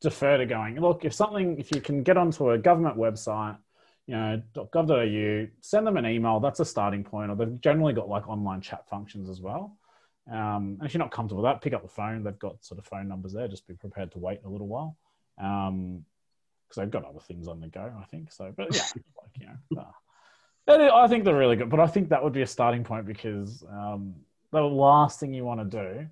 defer 0.00 0.38
to 0.38 0.46
going 0.46 0.80
look 0.80 1.04
if 1.04 1.14
something 1.14 1.58
if 1.58 1.74
you 1.74 1.80
can 1.80 2.02
get 2.02 2.16
onto 2.16 2.50
a 2.50 2.58
government 2.58 2.96
website, 2.96 3.56
you 4.06 4.14
know 4.14 4.42
.gov.au, 4.54 5.48
send 5.60 5.86
them 5.86 5.96
an 5.96 6.06
email. 6.06 6.38
That's 6.40 6.60
a 6.60 6.64
starting 6.64 7.02
point. 7.04 7.30
Or 7.30 7.36
they've 7.36 7.60
generally 7.60 7.94
got 7.94 8.08
like 8.08 8.28
online 8.28 8.60
chat 8.60 8.88
functions 8.88 9.30
as 9.30 9.40
well. 9.40 9.78
Um, 10.30 10.76
and 10.78 10.84
if 10.84 10.94
you're 10.94 11.00
not 11.00 11.10
comfortable 11.10 11.42
with 11.42 11.50
that, 11.50 11.60
pick 11.60 11.72
up 11.72 11.82
the 11.82 11.88
phone. 11.88 12.22
They've 12.22 12.38
got 12.38 12.64
sort 12.64 12.78
of 12.78 12.86
phone 12.86 13.08
numbers 13.08 13.32
there. 13.32 13.48
Just 13.48 13.66
be 13.66 13.74
prepared 13.74 14.12
to 14.12 14.18
wait 14.18 14.40
a 14.44 14.48
little 14.48 14.68
while. 14.68 14.96
Um, 15.38 16.04
because 16.68 16.82
they've 16.82 16.90
got 16.90 17.04
other 17.04 17.20
things 17.20 17.48
on 17.48 17.60
the 17.60 17.66
go, 17.66 17.92
I 18.00 18.04
think. 18.04 18.30
So, 18.30 18.52
but 18.56 18.72
yeah, 18.74 18.82
like 18.94 19.30
you 19.40 19.46
know, 19.74 19.82
uh, 20.68 20.94
I 20.94 21.08
think 21.08 21.24
they're 21.24 21.36
really 21.36 21.56
good. 21.56 21.68
But 21.68 21.80
I 21.80 21.88
think 21.88 22.10
that 22.10 22.22
would 22.22 22.32
be 22.32 22.42
a 22.42 22.46
starting 22.46 22.84
point 22.84 23.06
because 23.06 23.64
um, 23.68 24.14
the 24.52 24.60
last 24.60 25.18
thing 25.18 25.34
you 25.34 25.44
want 25.44 25.68
to 25.68 25.78
do, 25.78 26.06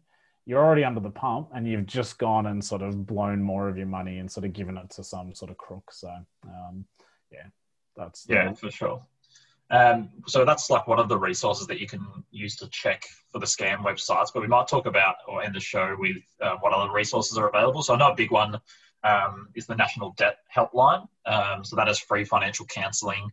you're 0.47 0.65
already 0.65 0.85
under 0.85 1.01
the 1.01 1.11
pump, 1.11 1.51
and 1.55 1.69
you've 1.69 1.87
just 1.87 2.19
gone 2.19 2.47
and 2.47 2.65
sort 2.65 2.83
of 2.83 3.07
blown 3.07 3.41
more 3.41 3.69
of 3.69 3.77
your 3.77 3.87
money 3.87 4.19
and 4.19 4.31
sort 4.31 4.47
of 4.47 4.53
given 4.53 4.77
it 4.77 4.91
to 4.91 5.05
some 5.05 5.35
sort 5.35 5.51
of 5.51 5.59
crook. 5.59 5.93
So, 5.93 6.11
um, 6.45 6.85
yeah, 7.31 7.47
that's 7.97 8.27
Yeah, 8.29 8.53
for 8.55 8.71
sure. 8.71 9.03
Um, 9.71 10.11
so 10.27 10.45
that's 10.45 10.71
like 10.71 10.87
one 10.87 10.99
of 10.99 11.09
the 11.09 11.19
resources 11.19 11.67
that 11.67 11.79
you 11.79 11.87
can 11.87 12.07
use 12.31 12.57
to 12.57 12.69
check 12.69 13.07
for 13.31 13.39
the 13.39 13.47
scam 13.47 13.79
websites. 13.85 14.29
But 14.33 14.41
we 14.41 14.47
might 14.49 14.69
talk 14.69 14.87
about 14.87 15.17
or 15.27 15.43
end 15.43 15.55
the 15.55 15.61
show 15.61 15.95
with 15.99 16.17
uh, 16.41 16.57
what 16.61 16.73
other 16.73 16.93
resources 16.93 17.37
are 17.37 17.49
available. 17.49 17.83
So 17.83 17.95
I 17.95 17.99
know 17.99 18.13
a 18.13 18.15
big 18.15 18.31
one 18.31 18.59
um, 19.05 19.49
is 19.55 19.67
the 19.67 19.77
National 19.77 20.13
Debt 20.17 20.39
Helpline. 20.55 21.07
Um, 21.27 21.65
so 21.65 21.77
that 21.77 21.89
is 21.89 21.99
free 21.99 22.25
financial 22.25 22.67
counselling 22.67 23.31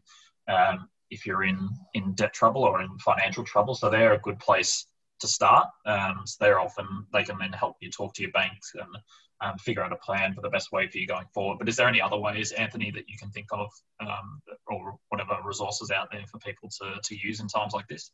um, 0.48 0.90
if 1.10 1.26
you're 1.26 1.44
in 1.44 1.70
in 1.94 2.14
debt 2.14 2.34
trouble 2.34 2.64
or 2.64 2.82
in 2.82 2.98
financial 3.00 3.44
trouble. 3.44 3.76
So 3.76 3.90
they're 3.90 4.14
a 4.14 4.20
good 4.20 4.40
place 4.40 4.88
to 5.20 5.28
start. 5.28 5.68
Um, 5.86 6.22
so 6.26 6.38
they're 6.40 6.60
often 6.60 6.88
they 7.14 7.24
can 7.24 7.38
then 7.38 7.54
help 7.54 7.78
you 7.82 7.90
talk 7.90 8.14
to 8.16 8.22
your 8.22 8.32
banks 8.32 8.74
and 8.76 8.98
um, 9.42 9.58
figure 9.58 9.84
out 9.84 9.92
a 9.92 9.98
plan 9.98 10.34
for 10.34 10.42
the 10.42 10.50
best 10.50 10.72
way 10.72 10.88
for 10.88 10.98
you 10.98 11.08
going 11.08 11.28
forward. 11.34 11.60
But 11.60 11.70
is 11.70 11.76
there 11.76 11.88
any 11.88 12.02
other 12.02 12.18
ways, 12.18 12.52
Anthony, 12.54 12.92
that 12.92 13.10
you 13.10 13.18
can 13.18 13.30
think 13.32 13.48
of, 13.52 13.70
um, 14.00 14.42
or 14.68 14.98
whatever 15.10 15.38
resources 15.44 15.92
out 15.92 16.08
there 16.12 16.26
for 16.32 16.40
people 16.40 16.70
to, 16.82 16.96
to 17.04 17.16
use 17.16 17.40
in 17.40 17.48
times 17.48 17.74
like 17.74 17.88
this? 17.88 18.12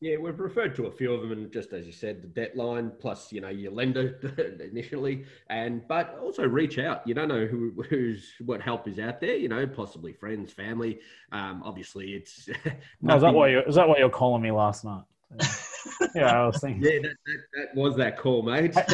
Yeah, 0.00 0.16
we've 0.18 0.38
referred 0.38 0.76
to 0.76 0.86
a 0.86 0.92
few 0.92 1.12
of 1.12 1.22
them, 1.22 1.32
and 1.32 1.52
just 1.52 1.72
as 1.72 1.84
you 1.84 1.90
said, 1.92 2.22
the 2.22 2.28
debt 2.28 2.56
line 2.56 2.92
plus 3.00 3.32
you 3.32 3.40
know 3.40 3.48
your 3.48 3.72
lender 3.72 4.20
initially, 4.72 5.24
and 5.50 5.82
but 5.88 6.16
also 6.22 6.46
reach 6.46 6.78
out. 6.78 7.04
You 7.04 7.14
don't 7.14 7.26
know 7.26 7.46
who 7.46 7.72
who's 7.90 8.30
what 8.46 8.60
help 8.62 8.86
is 8.86 9.00
out 9.00 9.20
there. 9.20 9.34
You 9.34 9.48
know, 9.48 9.66
possibly 9.66 10.12
friends, 10.12 10.52
family. 10.52 11.00
Um, 11.32 11.62
obviously, 11.64 12.12
it's 12.12 12.48
Oh, 12.48 12.52
is 12.64 12.64
that 12.64 12.76
nothing- 13.02 13.34
why 13.34 13.48
you 13.48 13.60
is 13.66 13.74
that 13.74 13.88
why 13.88 13.96
you're 13.98 14.08
calling 14.08 14.40
me 14.40 14.52
last 14.52 14.84
night? 14.84 15.02
yeah, 15.36 15.46
I 16.16 16.46
was 16.46 16.60
thinking. 16.60 16.82
Yeah, 16.82 17.00
that, 17.02 17.16
that, 17.26 17.38
that 17.54 17.80
was 17.80 17.96
that 17.96 18.18
call, 18.18 18.42
mate. 18.42 18.74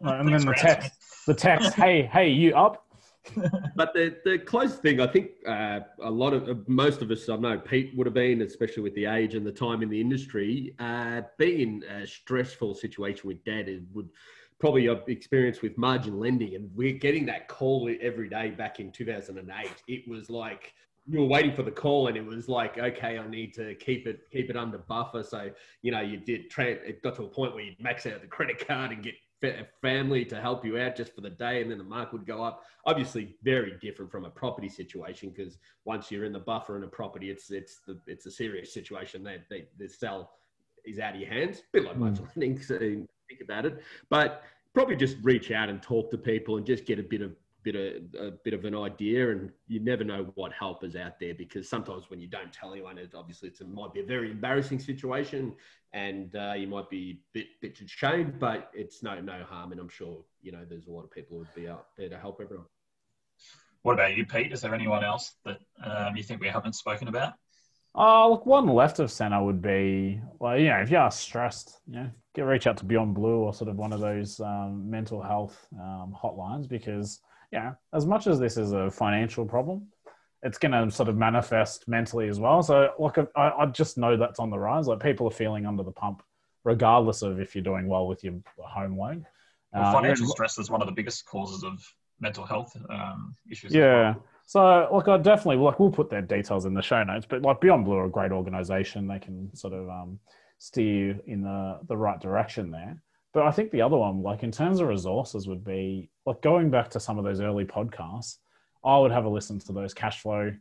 And 0.00 0.32
then 0.32 0.46
the 0.46 0.54
text, 0.56 0.92
the 1.26 1.34
text, 1.34 1.74
hey, 1.74 2.02
hey, 2.02 2.28
you 2.28 2.54
up? 2.54 2.84
But 3.76 3.92
the 3.94 4.16
the 4.24 4.38
close 4.38 4.76
thing, 4.76 5.00
I 5.00 5.06
think, 5.06 5.30
uh, 5.46 5.80
a 6.02 6.10
lot 6.10 6.32
of 6.32 6.48
uh, 6.48 6.54
most 6.66 7.02
of 7.02 7.10
us, 7.10 7.28
I 7.28 7.36
know 7.36 7.58
Pete 7.58 7.92
would 7.96 8.06
have 8.06 8.14
been, 8.14 8.42
especially 8.42 8.82
with 8.82 8.94
the 8.94 9.04
age 9.04 9.34
and 9.34 9.46
the 9.46 9.52
time 9.52 9.82
in 9.82 9.88
the 9.88 10.00
industry, 10.00 10.74
uh, 10.78 11.22
being 11.36 11.82
a 11.84 12.06
stressful 12.06 12.74
situation 12.74 13.28
with 13.28 13.44
debt 13.44 13.68
is, 13.68 13.82
would 13.92 14.08
probably 14.58 14.86
have 14.86 15.02
experience 15.06 15.62
with 15.62 15.76
margin 15.76 16.18
lending, 16.18 16.54
and 16.54 16.70
we're 16.74 16.98
getting 16.98 17.26
that 17.26 17.48
call 17.48 17.90
every 18.00 18.28
day. 18.28 18.50
Back 18.50 18.80
in 18.80 18.90
2008, 18.90 19.70
it 19.86 20.08
was 20.08 20.30
like 20.30 20.72
you 21.08 21.20
were 21.20 21.26
waiting 21.26 21.52
for 21.52 21.62
the 21.62 21.70
call, 21.70 22.08
and 22.08 22.16
it 22.16 22.24
was 22.24 22.48
like, 22.48 22.78
okay, 22.78 23.18
I 23.18 23.26
need 23.26 23.54
to 23.54 23.74
keep 23.76 24.06
it 24.06 24.30
keep 24.30 24.50
it 24.50 24.56
under 24.56 24.78
buffer. 24.78 25.22
So 25.22 25.50
you 25.82 25.90
know, 25.90 26.00
you 26.00 26.18
did. 26.18 26.50
Tra- 26.50 26.66
it 26.66 27.02
got 27.02 27.16
to 27.16 27.24
a 27.24 27.28
point 27.28 27.54
where 27.54 27.64
you'd 27.64 27.80
max 27.80 28.06
out 28.06 28.20
the 28.20 28.26
credit 28.26 28.66
card 28.66 28.92
and 28.92 29.02
get 29.02 29.14
fa- 29.40 29.66
family 29.80 30.24
to 30.26 30.40
help 30.40 30.64
you 30.64 30.78
out 30.78 30.96
just 30.96 31.14
for 31.14 31.22
the 31.22 31.30
day, 31.30 31.62
and 31.62 31.70
then 31.70 31.78
the 31.78 31.84
market 31.84 32.12
would 32.12 32.26
go 32.26 32.42
up 32.42 32.62
obviously 32.84 33.36
very 33.42 33.76
different 33.80 34.10
from 34.10 34.24
a 34.24 34.30
property 34.30 34.68
situation 34.68 35.30
because 35.30 35.58
once 35.84 36.10
you're 36.10 36.24
in 36.24 36.32
the 36.32 36.38
buffer 36.38 36.76
in 36.76 36.84
a 36.84 36.88
property, 36.88 37.30
it's 37.30 37.50
it's 37.50 37.80
the 37.86 37.98
it's 38.06 38.26
a 38.26 38.30
serious 38.30 38.72
situation. 38.74 39.22
They, 39.22 39.38
they 39.48 39.68
the 39.78 39.88
sell 39.88 40.32
is 40.84 40.98
out 40.98 41.14
of 41.14 41.20
your 41.20 41.30
hands. 41.30 41.58
A 41.58 41.62
bit 41.72 41.84
like 41.84 41.96
margin 41.96 42.28
lending, 42.36 42.58
mm. 42.58 42.64
so 42.64 42.78
think 42.78 43.40
about 43.42 43.64
it. 43.64 43.82
But 44.10 44.42
probably 44.74 44.96
just 44.96 45.16
reach 45.22 45.50
out 45.50 45.68
and 45.68 45.82
talk 45.82 46.10
to 46.10 46.18
people 46.18 46.56
and 46.56 46.66
just 46.66 46.84
get 46.84 46.98
a 46.98 47.02
bit 47.02 47.22
of 47.22 47.32
bit 47.72 48.04
of 48.14 48.26
a 48.26 48.30
bit 48.44 48.54
of 48.54 48.64
an 48.64 48.74
idea. 48.74 49.30
And 49.30 49.50
you 49.66 49.80
never 49.80 50.04
know 50.04 50.30
what 50.34 50.52
help 50.52 50.84
is 50.84 50.96
out 50.96 51.18
there 51.20 51.34
because 51.34 51.68
sometimes 51.68 52.10
when 52.10 52.20
you 52.20 52.26
don't 52.26 52.52
tell 52.52 52.72
anyone, 52.72 52.98
it 52.98 53.12
obviously 53.14 53.48
it's, 53.48 53.60
it 53.60 53.68
might 53.68 53.92
be 53.92 54.00
a 54.00 54.04
very 54.04 54.30
embarrassing 54.30 54.78
situation, 54.78 55.54
and 55.92 56.34
uh, 56.36 56.54
you 56.56 56.66
might 56.66 56.90
be 56.90 57.10
a 57.10 57.38
bit 57.38 57.46
bit 57.60 57.80
ashamed. 57.80 58.38
But 58.38 58.70
it's 58.74 59.02
no 59.02 59.20
no 59.20 59.44
harm, 59.44 59.72
and 59.72 59.80
I'm 59.80 59.88
sure 59.88 60.24
you 60.42 60.52
know 60.52 60.64
there's 60.68 60.86
a 60.86 60.90
lot 60.90 61.04
of 61.04 61.10
people 61.10 61.36
who 61.36 61.40
would 61.40 61.54
be 61.54 61.68
out 61.68 61.86
there 61.96 62.08
to 62.08 62.18
help 62.18 62.40
everyone. 62.42 62.66
What 63.82 63.92
about 63.92 64.16
you, 64.16 64.26
Pete? 64.26 64.52
Is 64.52 64.60
there 64.60 64.74
anyone 64.74 65.04
else 65.04 65.34
that 65.44 65.58
um, 65.84 66.16
you 66.16 66.22
think 66.22 66.40
we 66.40 66.48
haven't 66.48 66.74
spoken 66.74 67.08
about? 67.08 67.34
Oh, 67.94 68.30
look, 68.30 68.46
one 68.46 68.66
left 68.66 68.98
of 68.98 69.10
center 69.10 69.42
would 69.42 69.62
be, 69.62 70.20
well, 70.38 70.58
you 70.58 70.68
know, 70.68 70.76
if 70.76 70.90
you 70.90 70.98
are 70.98 71.10
stressed, 71.10 71.80
you 71.86 71.94
know, 71.94 72.10
get 72.34 72.42
reach 72.42 72.66
out 72.66 72.76
to 72.76 72.84
Beyond 72.84 73.14
Blue 73.14 73.38
or 73.38 73.52
sort 73.52 73.70
of 73.70 73.76
one 73.76 73.92
of 73.92 74.00
those 74.00 74.40
um, 74.40 74.88
mental 74.88 75.22
health 75.22 75.66
um, 75.72 76.14
hotlines 76.16 76.68
because, 76.68 77.20
know, 77.52 77.74
as 77.94 78.04
much 78.06 78.26
as 78.26 78.38
this 78.38 78.56
is 78.56 78.72
a 78.72 78.90
financial 78.90 79.46
problem, 79.46 79.86
it's 80.42 80.58
going 80.58 80.72
to 80.72 80.90
sort 80.90 81.08
of 81.08 81.16
manifest 81.16 81.88
mentally 81.88 82.28
as 82.28 82.38
well. 82.38 82.62
So, 82.62 82.92
look, 82.98 83.18
I, 83.34 83.50
I 83.58 83.66
just 83.66 83.96
know 83.98 84.16
that's 84.16 84.38
on 84.38 84.50
the 84.50 84.58
rise. 84.58 84.86
Like 84.86 85.00
people 85.00 85.26
are 85.26 85.30
feeling 85.32 85.66
under 85.66 85.82
the 85.82 85.90
pump, 85.90 86.22
regardless 86.64 87.22
of 87.22 87.40
if 87.40 87.54
you're 87.54 87.64
doing 87.64 87.88
well 87.88 88.06
with 88.06 88.22
your 88.22 88.34
home 88.58 88.96
loan. 88.98 89.26
Well, 89.72 89.82
Uh, 89.84 89.92
financial 89.92 90.24
you're- 90.24 90.30
stress 90.32 90.58
is 90.58 90.70
one 90.70 90.80
of 90.80 90.86
the 90.86 90.92
biggest 90.94 91.26
causes 91.26 91.64
of 91.64 91.82
mental 92.20 92.44
health 92.44 92.76
um, 92.90 93.34
issues. 93.50 93.70
as 93.72 93.76
Yeah. 93.76 94.10
well. 94.12 94.24
So, 94.46 94.88
look, 94.92 95.08
I 95.08 95.18
definitely 95.18 95.56
like 95.62 95.78
we'll 95.78 95.90
put 95.90 96.08
their 96.08 96.22
details 96.22 96.64
in 96.64 96.72
the 96.74 96.82
show 96.82 97.02
notes, 97.04 97.26
but 97.28 97.42
like 97.42 97.60
Beyond 97.60 97.84
Blue 97.84 97.96
are 97.96 98.06
a 98.06 98.10
great 98.10 98.32
organization. 98.32 99.06
They 99.06 99.18
can 99.18 99.54
sort 99.54 99.74
of 99.74 99.88
um, 99.90 100.18
steer 100.58 101.06
you 101.08 101.20
in 101.26 101.42
the 101.42 101.80
the 101.86 101.96
right 101.96 102.18
direction 102.20 102.70
there. 102.70 103.02
But 103.34 103.42
I 103.46 103.50
think 103.50 103.70
the 103.72 103.82
other 103.82 103.96
one, 103.98 104.22
like 104.22 104.42
in 104.42 104.50
terms 104.50 104.80
of 104.80 104.88
resources, 104.88 105.46
would 105.46 105.62
be 105.64 106.08
like 106.28 106.42
going 106.42 106.70
back 106.70 106.90
to 106.90 107.00
some 107.00 107.18
of 107.18 107.24
those 107.24 107.40
early 107.40 107.64
podcasts. 107.64 108.36
I 108.84 108.98
would 108.98 109.10
have 109.10 109.24
a 109.24 109.28
listen 109.28 109.58
to 109.60 109.72
those 109.72 109.94
cash 109.94 110.20
flow, 110.20 110.52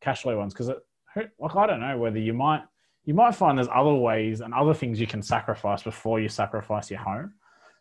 cash 0.00 0.22
flow 0.22 0.38
ones 0.38 0.54
because 0.54 0.70
like 1.16 1.56
I 1.56 1.66
don't 1.66 1.80
know 1.80 1.98
whether 1.98 2.18
you 2.18 2.32
might 2.32 2.62
you 3.04 3.14
might 3.14 3.34
find 3.34 3.58
there's 3.58 3.68
other 3.72 3.94
ways 3.94 4.40
and 4.40 4.54
other 4.54 4.74
things 4.74 4.98
you 4.98 5.06
can 5.06 5.22
sacrifice 5.22 5.82
before 5.82 6.18
you 6.20 6.28
sacrifice 6.28 6.90
your 6.90 7.00
home. 7.00 7.34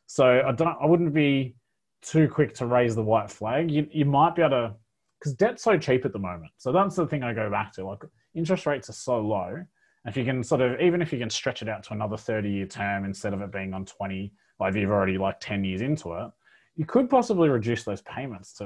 So 0.07 0.43
I 0.45 0.51
don't 0.51 0.77
I 0.81 0.85
wouldn't 0.85 1.13
be 1.13 1.55
too 2.01 2.27
quick 2.27 2.53
to 2.55 2.65
raise 2.65 2.95
the 2.95 3.03
white 3.03 3.31
flag. 3.31 3.71
You 3.71 3.87
you 3.91 4.05
might 4.05 4.35
be 4.35 4.41
able 4.41 4.51
to 4.51 4.75
because 5.19 5.33
debt's 5.33 5.63
so 5.63 5.77
cheap 5.77 6.03
at 6.03 6.13
the 6.13 6.19
moment. 6.19 6.51
So 6.57 6.71
that's 6.71 6.95
the 6.95 7.07
thing 7.07 7.23
I 7.23 7.33
go 7.33 7.49
back 7.49 7.71
to. 7.73 7.85
Like 7.85 8.03
interest 8.35 8.65
rates 8.65 8.89
are 8.89 8.93
so 8.93 9.21
low. 9.21 9.63
If 10.05 10.17
you 10.17 10.25
can 10.25 10.43
sort 10.43 10.61
of, 10.61 10.81
even 10.81 11.01
if 11.01 11.13
you 11.13 11.19
can 11.19 11.29
stretch 11.29 11.61
it 11.61 11.69
out 11.69 11.83
to 11.83 11.93
another 11.93 12.17
30 12.17 12.49
year 12.49 12.65
term 12.65 13.05
instead 13.05 13.33
of 13.33 13.41
it 13.41 13.51
being 13.51 13.73
on 13.73 13.85
20, 13.85 14.33
like 14.59 14.73
you've 14.73 14.89
already 14.89 15.19
like 15.19 15.39
10 15.39 15.63
years 15.63 15.81
into 15.81 16.13
it, 16.13 16.31
you 16.75 16.85
could 16.85 17.09
possibly 17.09 17.49
reduce 17.49 17.83
those 17.83 18.01
payments 18.01 18.53
to, 18.53 18.63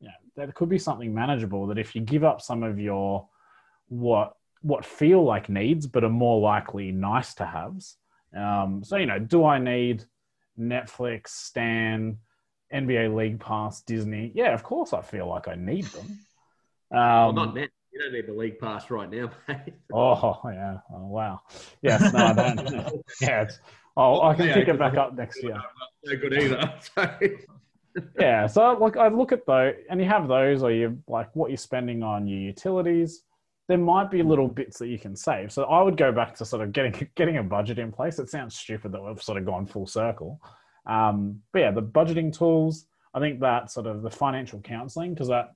you 0.00 0.08
know, 0.08 0.14
there 0.36 0.52
could 0.52 0.68
be 0.68 0.78
something 0.78 1.14
manageable 1.14 1.66
that 1.68 1.78
if 1.78 1.94
you 1.94 2.02
give 2.02 2.24
up 2.24 2.40
some 2.40 2.62
of 2.62 2.78
your, 2.78 3.26
what, 3.88 4.36
what 4.62 4.84
feel 4.84 5.22
like 5.24 5.48
needs, 5.48 5.86
but 5.86 6.04
are 6.04 6.10
more 6.10 6.40
likely 6.40 6.92
nice 6.92 7.34
to 7.34 7.46
haves. 7.46 7.96
Um, 8.36 8.82
so, 8.84 8.96
you 8.96 9.06
know, 9.06 9.18
do 9.18 9.44
I 9.44 9.58
need 9.58 10.04
Netflix, 10.58 11.28
Stan, 11.28 12.18
NBA 12.72 13.14
League 13.14 13.40
Pass, 13.40 13.82
Disney. 13.82 14.32
Yeah, 14.34 14.52
of 14.52 14.62
course 14.62 14.92
I 14.92 15.02
feel 15.02 15.26
like 15.26 15.48
I 15.48 15.54
need 15.54 15.84
them. 15.86 16.18
well, 16.90 17.28
Um, 17.30 17.34
not 17.34 17.54
now. 17.54 17.66
You 17.92 18.02
don't 18.02 18.12
need 18.12 18.26
the 18.26 18.32
league 18.34 18.58
pass 18.58 18.90
right 18.90 19.10
now, 19.10 19.30
mate. 19.48 19.74
oh 19.92 20.40
yeah. 20.44 20.78
Oh, 20.92 21.06
wow. 21.06 21.40
Yes. 21.80 22.12
No, 22.12 22.26
I 22.26 22.32
don't. 22.34 23.04
yeah. 23.22 23.42
It's, 23.42 23.58
oh, 23.96 24.22
I 24.22 24.34
can 24.34 24.52
pick 24.52 24.68
it 24.68 24.78
back 24.78 24.96
up 24.96 25.16
next 25.16 25.42
year. 25.42 25.60
No 26.04 26.16
good 26.16 26.34
either. 26.34 26.74
So, 26.80 27.18
Yeah. 28.20 28.46
So 28.46 28.72
like 28.72 28.96
I 28.96 29.08
look 29.08 29.32
at 29.32 29.46
those, 29.46 29.74
and 29.88 30.00
you 30.00 30.06
have 30.06 30.28
those, 30.28 30.62
or 30.62 30.70
you 30.70 30.98
like 31.08 31.34
what 31.34 31.50
you're 31.50 31.56
spending 31.56 32.02
on 32.02 32.26
your 32.26 32.40
utilities. 32.40 33.22
there 33.68 33.78
might 33.78 34.10
be 34.10 34.22
little 34.22 34.48
bits 34.48 34.78
that 34.78 34.88
you 34.88 34.98
can 34.98 35.16
save. 35.16 35.50
So 35.50 35.64
I 35.64 35.82
would 35.82 35.96
go 35.96 36.12
back 36.12 36.34
to 36.36 36.44
sort 36.44 36.62
of 36.62 36.72
getting 36.72 37.08
getting 37.16 37.38
a 37.38 37.42
budget 37.42 37.78
in 37.78 37.92
place. 37.92 38.18
It 38.18 38.28
sounds 38.28 38.54
stupid 38.54 38.92
that 38.92 39.02
we've 39.02 39.22
sort 39.22 39.38
of 39.38 39.46
gone 39.46 39.66
full 39.66 39.86
circle, 39.86 40.40
um, 40.86 41.40
but 41.52 41.60
yeah, 41.60 41.70
the 41.70 41.82
budgeting 41.82 42.36
tools. 42.36 42.86
I 43.14 43.18
think 43.18 43.40
that 43.40 43.70
sort 43.70 43.86
of 43.86 44.02
the 44.02 44.10
financial 44.10 44.60
counselling 44.60 45.14
because 45.14 45.28
that 45.28 45.54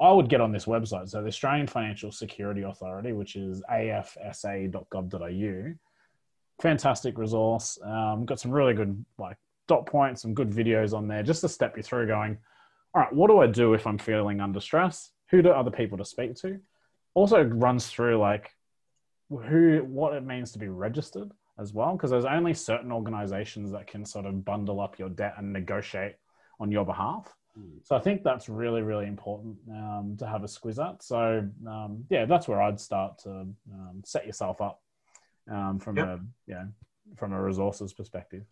I 0.00 0.10
would 0.10 0.28
get 0.28 0.40
on 0.40 0.52
this 0.52 0.66
website. 0.66 1.08
So 1.08 1.22
the 1.22 1.28
Australian 1.28 1.68
Financial 1.68 2.10
Security 2.10 2.62
Authority, 2.62 3.12
which 3.12 3.36
is 3.36 3.62
afsa.gov.au, 3.70 5.74
fantastic 6.60 7.18
resource. 7.18 7.78
Um, 7.84 8.24
got 8.24 8.40
some 8.40 8.50
really 8.50 8.74
good 8.74 9.04
like 9.18 9.36
dot 9.68 9.86
points, 9.86 10.22
some 10.22 10.34
good 10.34 10.50
videos 10.50 10.92
on 10.92 11.08
there 11.08 11.22
just 11.22 11.40
to 11.42 11.48
step 11.48 11.76
you 11.76 11.82
through. 11.82 12.06
Going, 12.06 12.38
all 12.94 13.02
right, 13.02 13.12
what 13.12 13.28
do 13.28 13.38
I 13.38 13.46
do 13.46 13.74
if 13.74 13.86
I'm 13.86 13.98
feeling 13.98 14.40
under 14.40 14.60
stress? 14.60 15.10
Who 15.30 15.42
do 15.42 15.50
other 15.50 15.70
people 15.70 15.98
to 15.98 16.04
speak 16.04 16.34
to? 16.36 16.58
Also 17.14 17.42
runs 17.42 17.88
through 17.88 18.18
like 18.18 18.50
who 19.28 19.84
what 19.86 20.14
it 20.14 20.24
means 20.24 20.52
to 20.52 20.58
be 20.58 20.68
registered 20.68 21.30
as 21.58 21.72
well, 21.72 21.92
because 21.92 22.10
there's 22.10 22.24
only 22.26 22.54
certain 22.54 22.92
organizations 22.92 23.72
that 23.72 23.86
can 23.86 24.04
sort 24.04 24.26
of 24.26 24.44
bundle 24.44 24.80
up 24.80 24.98
your 24.98 25.08
debt 25.08 25.34
and 25.38 25.52
negotiate 25.52 26.16
on 26.60 26.70
your 26.70 26.84
behalf. 26.84 27.34
So 27.84 27.96
I 27.96 28.00
think 28.00 28.22
that's 28.22 28.50
really, 28.50 28.82
really 28.82 29.06
important 29.06 29.56
um, 29.70 30.16
to 30.18 30.26
have 30.26 30.44
a 30.44 30.46
squiz 30.46 30.78
at. 30.78 31.02
So 31.02 31.48
um, 31.66 32.04
yeah, 32.10 32.26
that's 32.26 32.46
where 32.48 32.60
I'd 32.60 32.78
start 32.78 33.18
to 33.20 33.30
um, 33.30 34.02
set 34.04 34.26
yourself 34.26 34.60
up 34.60 34.82
um, 35.50 35.78
from 35.78 35.96
Yep. 35.96 36.06
a 36.06 36.20
know, 36.46 36.68
from 37.16 37.32
a 37.32 37.42
resources 37.42 37.92
perspective. 37.92 38.44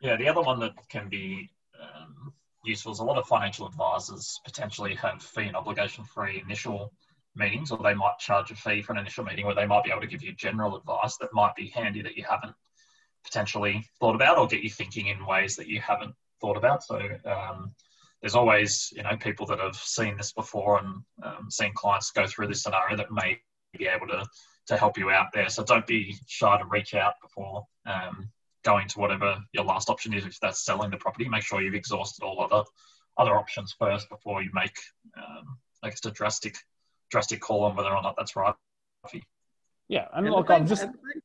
Yeah, 0.00 0.16
the 0.16 0.28
other 0.28 0.42
one 0.42 0.60
that 0.60 0.74
can 0.88 1.08
be 1.08 1.50
um, 1.80 2.32
useful 2.64 2.92
is 2.92 2.98
a 2.98 3.04
lot 3.04 3.18
of 3.18 3.26
financial 3.26 3.66
advisors 3.66 4.40
potentially 4.44 4.94
have 4.96 5.22
fee 5.22 5.44
and 5.44 5.56
obligation 5.56 6.04
free 6.04 6.40
initial 6.40 6.92
meetings, 7.34 7.70
or 7.70 7.78
they 7.78 7.94
might 7.94 8.18
charge 8.18 8.50
a 8.50 8.54
fee 8.54 8.82
for 8.82 8.92
an 8.92 8.98
initial 8.98 9.24
meeting 9.24 9.46
where 9.46 9.54
they 9.54 9.66
might 9.66 9.84
be 9.84 9.90
able 9.90 10.00
to 10.00 10.06
give 10.06 10.22
you 10.22 10.34
general 10.34 10.76
advice 10.76 11.16
that 11.18 11.32
might 11.32 11.54
be 11.54 11.68
handy 11.68 12.02
that 12.02 12.16
you 12.16 12.24
haven't 12.24 12.54
potentially 13.24 13.84
thought 14.00 14.14
about 14.14 14.38
or 14.38 14.46
get 14.46 14.62
you 14.62 14.70
thinking 14.70 15.08
in 15.08 15.26
ways 15.26 15.56
that 15.56 15.68
you 15.68 15.80
haven't 15.80 16.14
thought 16.40 16.56
about. 16.56 16.82
So 16.82 17.00
um, 17.24 17.74
there's 18.20 18.34
always, 18.34 18.92
you 18.96 19.02
know, 19.02 19.16
people 19.16 19.46
that 19.46 19.58
have 19.58 19.76
seen 19.76 20.16
this 20.16 20.32
before 20.32 20.78
and 20.78 21.02
um, 21.22 21.50
seen 21.50 21.72
clients 21.74 22.10
go 22.10 22.26
through 22.26 22.48
this 22.48 22.62
scenario 22.62 22.96
that 22.96 23.10
may 23.10 23.38
be 23.76 23.86
able 23.86 24.06
to 24.08 24.26
to 24.66 24.76
help 24.76 24.98
you 24.98 25.10
out 25.10 25.28
there. 25.32 25.48
So 25.48 25.64
don't 25.64 25.86
be 25.86 26.16
shy 26.26 26.58
to 26.58 26.64
reach 26.64 26.94
out 26.94 27.14
before 27.22 27.64
um, 27.86 28.28
going 28.64 28.88
to 28.88 28.98
whatever 28.98 29.38
your 29.52 29.64
last 29.64 29.88
option 29.88 30.12
is. 30.12 30.24
If 30.26 30.38
that's 30.40 30.64
selling 30.64 30.90
the 30.90 30.96
property, 30.96 31.28
make 31.28 31.42
sure 31.42 31.62
you've 31.62 31.74
exhausted 31.74 32.24
all 32.24 32.40
other 32.42 32.64
other 33.18 33.36
options 33.38 33.74
first 33.78 34.08
before 34.10 34.42
you 34.42 34.50
make, 34.52 34.76
um, 35.16 35.56
I 35.82 35.88
guess, 35.90 36.04
a 36.04 36.10
drastic 36.10 36.56
drastic 37.10 37.40
call 37.40 37.64
on 37.64 37.76
whether 37.76 37.94
or 37.94 38.02
not 38.02 38.14
that's 38.18 38.36
right. 38.36 38.54
Yeah, 39.88 40.08
and 40.14 40.26
And 40.26 40.34
look, 40.34 40.50
I'm 40.50 40.66
just 40.66 40.82
and 40.82 40.94
the 40.94 40.98
bank- 40.98 41.22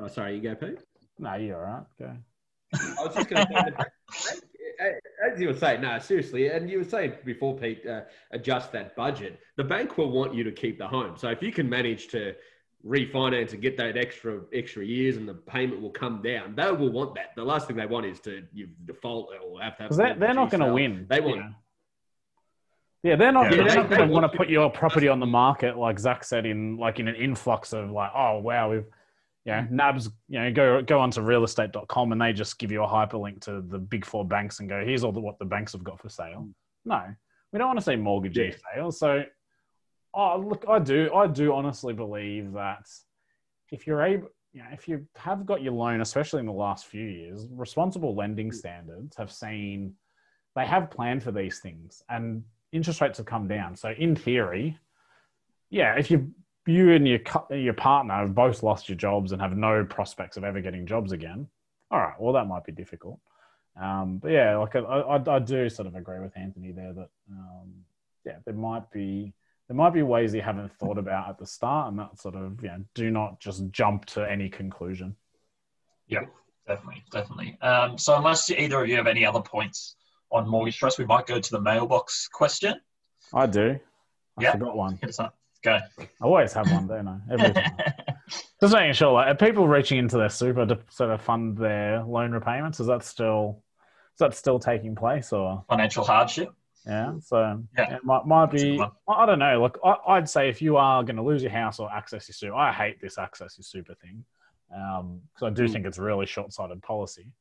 Oh, 0.00 0.06
sorry, 0.08 0.36
you 0.36 0.40
go, 0.40 0.54
Pete. 0.54 0.78
no, 1.18 1.34
you're 1.34 1.56
all 1.56 1.72
right. 1.72 1.84
Go. 1.98 2.16
I 2.98 3.04
was 3.04 3.14
just 3.14 3.28
going 3.28 3.46
to 3.46 3.52
say, 3.52 3.64
the 3.64 3.70
bank- 4.78 4.94
as 5.26 5.40
you 5.40 5.48
were 5.48 5.54
saying, 5.54 5.80
no, 5.80 5.98
seriously, 5.98 6.48
and 6.48 6.70
you 6.70 6.78
were 6.78 6.84
saying 6.84 7.14
before, 7.24 7.56
Pete, 7.56 7.86
uh, 7.86 8.02
adjust 8.32 8.72
that 8.72 8.94
budget. 8.96 9.40
The 9.56 9.64
bank 9.64 9.98
will 9.98 10.10
want 10.10 10.34
you 10.34 10.44
to 10.44 10.52
keep 10.52 10.78
the 10.78 10.86
home. 10.86 11.16
So 11.16 11.28
if 11.28 11.42
you 11.42 11.52
can 11.52 11.68
manage 11.68 12.08
to 12.08 12.34
refinance 12.86 13.52
and 13.52 13.60
get 13.60 13.76
that 13.76 13.96
extra 13.96 14.40
extra 14.52 14.84
years, 14.84 15.16
and 15.16 15.28
the 15.28 15.34
payment 15.34 15.80
will 15.80 15.90
come 15.90 16.22
down, 16.22 16.54
they 16.54 16.70
will 16.70 16.90
want 16.90 17.14
that. 17.16 17.30
The 17.36 17.44
last 17.44 17.66
thing 17.66 17.76
they 17.76 17.86
want 17.86 18.06
is 18.06 18.20
to 18.20 18.44
you 18.52 18.68
default 18.84 19.30
or 19.42 19.60
have 19.60 19.76
to 19.78 19.82
have. 19.84 19.96
They're, 19.96 20.14
they're 20.14 20.34
not 20.34 20.50
going 20.50 20.64
to 20.64 20.72
win. 20.72 21.06
They 21.08 21.20
want. 21.20 21.36
Yeah. 21.40 21.50
Yeah, 23.04 23.16
they're 23.16 23.32
not. 23.32 23.44
Yeah, 23.44 23.56
they're 23.58 23.68
they- 23.68 23.74
not 23.76 23.90
they 23.90 23.96
going 23.96 24.08
to 24.08 24.12
want 24.12 24.22
want 24.24 24.32
to 24.32 24.36
put 24.38 24.48
your 24.48 24.70
property 24.70 25.08
on 25.08 25.20
the 25.20 25.26
market, 25.26 25.76
like 25.76 25.98
Zach 25.98 26.24
said, 26.24 26.46
in 26.46 26.76
like 26.76 26.98
in 26.98 27.06
an 27.08 27.14
influx 27.14 27.72
of 27.72 27.90
like, 27.90 28.10
oh 28.14 28.38
wow, 28.38 28.70
we've, 28.70 28.84
you 29.48 29.54
know, 29.54 29.66
Nabs, 29.70 30.10
you 30.28 30.38
know, 30.38 30.52
go 30.52 30.82
go 30.82 31.00
onto 31.00 31.22
realestate.com 31.22 32.12
and 32.12 32.20
they 32.20 32.32
just 32.32 32.58
give 32.58 32.70
you 32.70 32.82
a 32.82 32.86
hyperlink 32.86 33.40
to 33.42 33.62
the 33.62 33.78
big 33.78 34.04
four 34.04 34.24
banks 34.24 34.60
and 34.60 34.68
go, 34.68 34.84
here's 34.84 35.04
all 35.04 35.12
the, 35.12 35.20
what 35.20 35.38
the 35.38 35.44
banks 35.44 35.72
have 35.72 35.82
got 35.82 35.98
for 35.98 36.08
sale. 36.08 36.48
Hmm. 36.84 36.88
No, 36.90 37.02
we 37.52 37.58
don't 37.58 37.68
want 37.68 37.78
to 37.78 37.84
see 37.84 37.96
mortgagee 37.96 38.50
Yeah. 38.50 38.56
sales. 38.74 38.98
So, 38.98 39.24
oh 40.12 40.38
look, 40.38 40.64
I 40.68 40.78
do, 40.78 41.12
I 41.14 41.26
do 41.26 41.54
honestly 41.54 41.94
believe 41.94 42.52
that 42.52 42.86
if 43.70 43.86
you're 43.86 44.02
able, 44.02 44.28
you 44.52 44.60
know, 44.60 44.68
if 44.72 44.86
you 44.86 45.06
have 45.16 45.46
got 45.46 45.62
your 45.62 45.72
loan, 45.72 46.00
especially 46.02 46.40
in 46.40 46.46
the 46.46 46.52
last 46.52 46.86
few 46.86 47.06
years, 47.06 47.46
responsible 47.50 48.14
lending 48.14 48.48
hmm. 48.48 48.54
standards 48.54 49.16
have 49.16 49.32
seen 49.32 49.94
they 50.54 50.66
have 50.66 50.90
planned 50.90 51.22
for 51.22 51.32
these 51.32 51.60
things 51.60 52.02
and 52.10 52.42
interest 52.72 53.00
rates 53.00 53.16
have 53.18 53.26
come 53.26 53.48
down. 53.48 53.76
So 53.76 53.90
in 53.96 54.14
theory, 54.14 54.76
yeah, 55.70 55.94
if 55.94 56.10
you 56.10 56.32
you 56.68 56.92
and 56.92 57.06
your 57.06 57.20
your 57.50 57.74
partner 57.74 58.14
have 58.14 58.34
both 58.34 58.62
lost 58.62 58.88
your 58.88 58.96
jobs 58.96 59.32
and 59.32 59.40
have 59.40 59.56
no 59.56 59.84
prospects 59.84 60.36
of 60.36 60.44
ever 60.44 60.60
getting 60.60 60.86
jobs 60.86 61.12
again, 61.12 61.48
all 61.90 62.00
right, 62.00 62.20
well 62.20 62.32
that 62.34 62.46
might 62.46 62.64
be 62.64 62.72
difficult. 62.72 63.18
Um, 63.80 64.18
but 64.18 64.32
yeah, 64.32 64.56
like 64.56 64.74
I, 64.76 64.80
I, 64.80 65.36
I 65.36 65.38
do 65.38 65.68
sort 65.68 65.86
of 65.86 65.94
agree 65.94 66.18
with 66.20 66.36
Anthony 66.36 66.72
there 66.72 66.92
that 66.92 67.08
um, 67.30 67.72
yeah, 68.24 68.36
there 68.44 68.54
might 68.54 68.90
be 68.90 69.32
there 69.68 69.76
might 69.76 69.94
be 69.94 70.02
ways 70.02 70.34
you 70.34 70.42
haven't 70.42 70.72
thought 70.78 70.98
about 70.98 71.28
at 71.28 71.38
the 71.38 71.46
start, 71.46 71.90
and 71.90 71.98
that 71.98 72.18
sort 72.18 72.34
of 72.34 72.62
you 72.62 72.68
know, 72.68 72.84
do 72.94 73.10
not 73.10 73.38
just 73.38 73.70
jump 73.70 74.06
to 74.06 74.28
any 74.28 74.48
conclusion. 74.48 75.14
Yep, 76.08 76.28
definitely, 76.66 77.04
definitely. 77.10 77.58
Um, 77.60 77.98
so 77.98 78.16
unless 78.16 78.50
either 78.50 78.82
of 78.82 78.88
you 78.88 78.96
have 78.96 79.06
any 79.06 79.24
other 79.24 79.40
points 79.42 79.96
on 80.30 80.48
mortgage 80.48 80.74
stress, 80.74 80.98
we 80.98 81.04
might 81.04 81.26
go 81.26 81.38
to 81.38 81.50
the 81.50 81.60
mailbox 81.60 82.28
question. 82.28 82.80
I 83.32 83.46
do. 83.46 83.78
I 84.38 84.42
Yeah. 84.42 84.52
forgot 84.52 84.76
one. 84.76 84.96
Hit 84.96 85.10
us 85.10 85.20
up. 85.20 85.37
Go. 85.68 86.04
I 86.20 86.24
always 86.24 86.52
have 86.52 86.70
one, 86.70 86.86
don't 86.86 87.08
I? 87.08 87.18
Every 87.30 87.54
time. 87.54 87.76
Just 88.60 88.74
making 88.74 88.92
sure, 88.94 89.12
like, 89.12 89.28
are 89.28 89.34
people 89.36 89.68
reaching 89.68 89.98
into 89.98 90.16
their 90.18 90.28
super 90.28 90.66
to 90.66 90.78
sort 90.90 91.10
of 91.10 91.20
fund 91.20 91.56
their 91.56 92.02
loan 92.02 92.32
repayments? 92.32 92.80
Is 92.80 92.86
that 92.88 93.04
still 93.04 93.62
is 94.14 94.18
that 94.18 94.34
still 94.34 94.58
taking 94.58 94.96
place, 94.96 95.32
or 95.32 95.64
Financial 95.68 96.04
hardship. 96.04 96.52
yeah? 96.84 97.12
So 97.20 97.62
Yeah. 97.78 97.96
it 97.96 98.04
might 98.04 98.26
might 98.26 98.50
That's 98.50 98.62
a 98.64 98.66
good 98.66 98.72
be. 98.78 98.84
I 99.08 99.26
don't 99.26 99.38
know. 99.38 99.62
Look, 99.62 99.78
I, 99.84 99.94
I'd 100.08 100.28
say 100.28 100.48
if 100.48 100.60
you 100.60 100.76
are 100.76 101.04
going 101.04 101.16
to 101.16 101.22
lose 101.22 101.42
your 101.42 101.52
house 101.52 101.78
or 101.78 101.90
access 101.92 102.28
your 102.28 102.34
super, 102.34 102.54
I 102.56 102.72
hate 102.72 103.00
this 103.00 103.16
access 103.18 103.56
your 103.56 103.62
super 103.64 103.94
thing 103.94 104.24
because 104.68 105.42
I 105.42 105.50
do 105.50 105.66
Hmm. 105.66 105.72
think 105.72 105.86
it's 105.86 105.98
really 105.98 106.26
short 106.26 106.52
sighted 106.52 106.82
policy. 106.82 107.32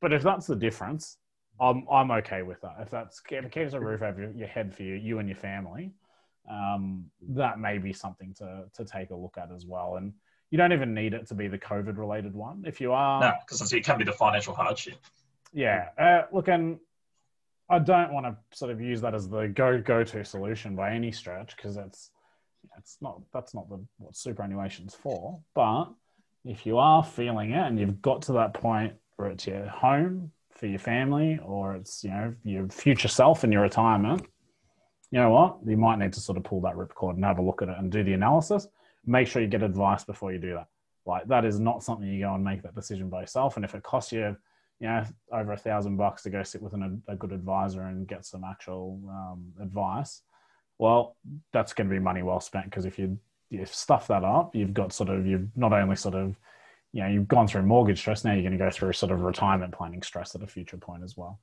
But 0.00 0.12
if 0.12 0.22
that's 0.22 0.46
the 0.46 0.56
difference, 0.56 1.18
I'm 1.60 1.86
I'm 1.90 2.10
okay 2.10 2.42
with 2.42 2.60
that. 2.62 2.76
If 2.80 2.90
that's 2.90 3.22
if 3.30 3.44
it 3.44 3.52
keeps 3.52 3.72
a 3.72 3.80
roof 3.80 4.02
over 4.02 4.20
your, 4.20 4.30
your 4.32 4.48
head 4.48 4.74
for 4.74 4.82
you, 4.82 4.94
you 4.94 5.20
and 5.20 5.28
your 5.28 5.38
family, 5.38 5.92
um, 6.50 7.06
that 7.30 7.58
may 7.58 7.78
be 7.78 7.92
something 7.92 8.34
to 8.34 8.64
to 8.74 8.84
take 8.84 9.10
a 9.10 9.14
look 9.16 9.36
at 9.38 9.50
as 9.54 9.64
well. 9.66 9.96
And 9.96 10.12
you 10.50 10.58
don't 10.58 10.72
even 10.72 10.94
need 10.94 11.12
it 11.14 11.26
to 11.28 11.34
be 11.34 11.48
the 11.48 11.58
COVID 11.58 11.98
related 11.98 12.34
one. 12.34 12.64
If 12.66 12.80
you 12.80 12.92
are, 12.92 13.20
No, 13.20 13.32
because 13.46 13.72
it 13.72 13.84
can 13.84 13.98
be 13.98 14.04
the 14.04 14.12
financial 14.12 14.54
hardship. 14.54 14.98
yeah. 15.52 15.88
Uh, 15.98 16.22
look, 16.32 16.48
and 16.48 16.78
I 17.68 17.80
don't 17.80 18.12
want 18.12 18.26
to 18.26 18.36
sort 18.56 18.70
of 18.70 18.80
use 18.80 19.00
that 19.00 19.14
as 19.14 19.28
the 19.28 19.48
go 19.48 19.80
go 19.80 20.04
to 20.04 20.24
solution 20.24 20.76
by 20.76 20.92
any 20.92 21.10
stretch 21.10 21.56
because 21.56 21.74
that's 21.74 22.10
it's 22.78 22.98
not 23.00 23.20
that's 23.32 23.54
not 23.54 23.68
the 23.68 23.84
what 23.98 24.14
superannuation's 24.14 24.94
for. 24.94 25.40
But 25.54 25.86
if 26.44 26.64
you 26.64 26.78
are 26.78 27.02
feeling 27.02 27.50
it 27.50 27.66
and 27.66 27.78
you've 27.78 28.00
got 28.00 28.22
to 28.22 28.32
that 28.34 28.54
point 28.54 28.94
where 29.16 29.30
it's 29.30 29.46
your 29.46 29.66
home 29.66 30.30
for 30.52 30.66
your 30.66 30.78
family 30.78 31.38
or 31.44 31.74
it's 31.74 32.04
you 32.04 32.10
know 32.10 32.34
your 32.44 32.68
future 32.68 33.08
self 33.08 33.42
in 33.42 33.50
your 33.50 33.62
retirement, 33.62 34.22
you 35.10 35.20
know 35.20 35.30
what? 35.30 35.58
You 35.66 35.76
might 35.76 35.98
need 35.98 36.12
to 36.14 36.20
sort 36.20 36.38
of 36.38 36.44
pull 36.44 36.60
that 36.62 36.74
ripcord 36.74 37.14
and 37.14 37.24
have 37.24 37.38
a 37.38 37.42
look 37.42 37.62
at 37.62 37.68
it 37.68 37.76
and 37.78 37.90
do 37.90 38.02
the 38.02 38.12
analysis. 38.12 38.68
Make 39.04 39.28
sure 39.28 39.40
you 39.40 39.48
get 39.48 39.62
advice 39.62 40.04
before 40.04 40.32
you 40.32 40.38
do 40.38 40.54
that. 40.54 40.66
Like 41.06 41.28
that 41.28 41.44
is 41.44 41.60
not 41.60 41.82
something 41.82 42.06
you 42.08 42.20
go 42.20 42.34
and 42.34 42.42
make 42.42 42.62
that 42.62 42.74
decision 42.74 43.08
by 43.08 43.20
yourself. 43.20 43.56
And 43.56 43.64
if 43.64 43.74
it 43.74 43.82
costs 43.82 44.12
you 44.12 44.36
you 44.80 44.88
know, 44.88 45.04
over 45.32 45.52
a 45.52 45.56
thousand 45.56 45.96
bucks 45.96 46.22
to 46.24 46.30
go 46.30 46.42
sit 46.42 46.60
with 46.60 46.74
an, 46.74 47.02
a 47.08 47.16
good 47.16 47.32
advisor 47.32 47.82
and 47.82 48.06
get 48.06 48.26
some 48.26 48.44
actual 48.44 49.00
um, 49.08 49.52
advice, 49.62 50.22
well, 50.78 51.16
that's 51.52 51.72
going 51.72 51.88
to 51.88 51.94
be 51.94 52.00
money 52.00 52.22
well 52.22 52.40
spent 52.40 52.66
because 52.66 52.84
if 52.84 52.98
you 52.98 53.18
you 53.48 53.64
stuff 53.64 54.08
that 54.08 54.24
up, 54.24 54.54
you've 54.54 54.74
got 54.74 54.92
sort 54.92 55.08
of 55.08 55.26
you've 55.26 55.48
not 55.56 55.72
only 55.72 55.96
sort 55.96 56.14
of 56.14 56.36
you 56.92 57.02
know 57.02 57.08
you've 57.08 57.28
gone 57.28 57.46
through 57.46 57.62
mortgage 57.62 57.98
stress, 57.98 58.24
now 58.24 58.32
you're 58.32 58.42
going 58.42 58.52
to 58.52 58.58
go 58.58 58.70
through 58.70 58.92
sort 58.92 59.12
of 59.12 59.20
retirement 59.20 59.72
planning 59.72 60.02
stress 60.02 60.34
at 60.34 60.42
a 60.42 60.46
future 60.46 60.76
point 60.76 61.02
as 61.02 61.16
well. 61.16 61.40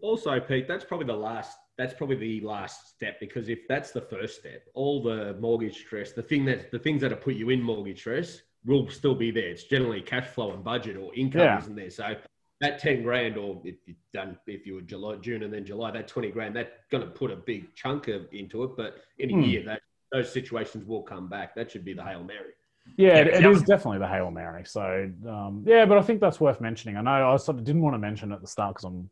Also, 0.00 0.38
Pete, 0.40 0.66
that's 0.66 0.84
probably 0.84 1.06
the 1.06 1.12
last. 1.12 1.58
That's 1.80 1.94
probably 1.94 2.16
the 2.16 2.40
last 2.46 2.90
step 2.94 3.18
because 3.20 3.48
if 3.48 3.60
that's 3.66 3.90
the 3.90 4.02
first 4.02 4.38
step, 4.40 4.64
all 4.74 5.02
the 5.02 5.34
mortgage 5.40 5.78
stress, 5.78 6.12
the 6.12 6.22
thing 6.22 6.44
that 6.44 6.70
the 6.70 6.78
things 6.78 7.00
that 7.00 7.10
have 7.10 7.22
put 7.22 7.36
you 7.36 7.48
in 7.48 7.62
mortgage 7.62 8.00
stress 8.00 8.42
will 8.66 8.86
still 8.90 9.14
be 9.14 9.30
there. 9.30 9.48
It's 9.48 9.64
generally 9.64 10.02
cash 10.02 10.26
flow 10.26 10.52
and 10.52 10.62
budget 10.62 10.98
or 10.98 11.14
income 11.14 11.40
Yeah. 11.40 11.58
isn't 11.58 11.74
there. 11.74 11.88
So 11.88 12.16
that 12.60 12.80
ten 12.80 13.02
grand, 13.02 13.38
or 13.38 13.62
if 13.64 13.76
you 13.86 13.94
done 14.12 14.36
if 14.46 14.66
you 14.66 14.74
were 14.74 14.82
July, 14.82 15.16
June, 15.22 15.42
and 15.42 15.50
then 15.54 15.64
July, 15.64 15.90
that 15.92 16.06
twenty 16.06 16.30
grand, 16.30 16.54
that's 16.54 16.70
going 16.90 17.02
to 17.02 17.08
put 17.10 17.30
a 17.30 17.36
big 17.36 17.74
chunk 17.74 18.08
of 18.08 18.26
into 18.30 18.62
it. 18.64 18.72
But 18.76 18.96
in 19.18 19.30
a 19.30 19.32
Hmm. 19.32 19.42
year, 19.44 19.62
that 19.64 19.80
those 20.12 20.30
situations 20.30 20.84
will 20.84 21.02
come 21.02 21.30
back. 21.30 21.54
That 21.54 21.70
should 21.70 21.86
be 21.86 21.94
the 21.94 22.04
hail 22.04 22.22
mary. 22.22 22.52
Yeah, 22.98 23.20
it, 23.20 23.28
it 23.28 23.64
definitely 23.64 24.00
the 24.00 24.06
hail 24.06 24.30
mary. 24.30 24.64
So 24.66 25.10
um, 25.26 25.64
yeah, 25.66 25.86
but 25.86 25.96
I 25.96 26.02
think 26.02 26.20
that's 26.20 26.40
worth 26.40 26.60
mentioning. 26.60 26.98
I 26.98 27.00
know 27.00 27.30
I 27.32 27.36
sort 27.38 27.56
of 27.56 27.64
didn't 27.64 27.80
want 27.80 27.94
to 27.94 27.98
mention 27.98 28.32
at 28.32 28.42
the 28.42 28.46
start 28.46 28.74
because 28.74 28.84
I'm 28.84 29.08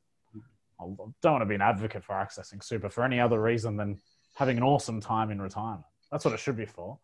I 0.80 0.84
don't 0.84 1.32
want 1.32 1.42
to 1.42 1.46
be 1.46 1.54
an 1.54 1.62
advocate 1.62 2.04
for 2.04 2.14
accessing 2.14 2.62
super 2.62 2.88
for 2.88 3.04
any 3.04 3.20
other 3.20 3.40
reason 3.40 3.76
than 3.76 3.98
having 4.34 4.56
an 4.56 4.62
awesome 4.62 5.00
time 5.00 5.30
in 5.30 5.40
retirement. 5.40 5.84
That's 6.10 6.24
what 6.24 6.34
it 6.34 6.40
should 6.40 6.56
be 6.56 6.66
for. 6.66 6.98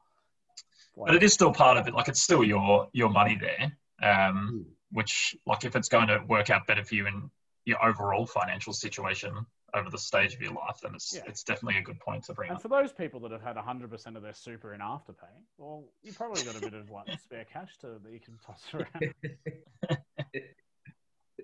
Like, 0.97 1.09
but 1.09 1.17
it 1.17 1.23
is 1.23 1.33
still 1.33 1.53
part 1.53 1.77
of 1.77 1.89
it. 1.89 1.95
Like 1.95 2.09
it's 2.09 2.23
still 2.23 2.45
your 2.45 2.89
your 2.93 3.11
money 3.11 3.39
there. 3.41 3.77
Um, 4.03 4.51
mm. 4.53 4.65
which 4.93 5.37
like 5.47 5.65
if 5.65 5.77
it's 5.77 5.89
going 5.89 6.09
to 6.09 6.23
work 6.29 6.51
out 6.51 6.67
better 6.67 6.85
for 6.85 6.95
you 6.95 7.07
in 7.07 7.31
your 7.65 7.85
overall 7.85 8.27
financial 8.27 8.73
situation 8.73 9.47
over 9.75 9.91
the 9.91 9.99
stage 9.99 10.35
of 10.35 10.41
your 10.41 10.53
life, 10.53 10.79
then 10.83 10.95
it's 10.95 11.15
yeah. 11.15 11.23
it's 11.27 11.43
definitely 11.43 11.79
a 11.79 11.83
good 11.83 11.99
point 11.99 12.25
to 12.25 12.33
bring 12.33 12.51
and 12.51 12.57
up. 12.57 12.63
for 12.63 12.69
those 12.69 12.93
people 12.93 13.19
that 13.21 13.33
have 13.33 13.43
had 13.43 13.57
100% 13.57 14.17
of 14.17 14.23
their 14.23 14.35
super 14.35 14.73
in 14.75 14.81
afterpay, 14.81 15.31
well, 15.59 15.85
you 16.03 16.13
probably 16.13 16.43
got 16.45 16.57
a 16.57 16.61
bit 16.61 16.75
of 16.75 16.91
like 16.91 17.07
spare 17.25 17.45
cash 17.45 17.77
to 17.81 17.99
that 18.03 18.13
you 18.13 18.21
can 18.21 18.39
toss 18.45 18.63
around. 18.73 19.15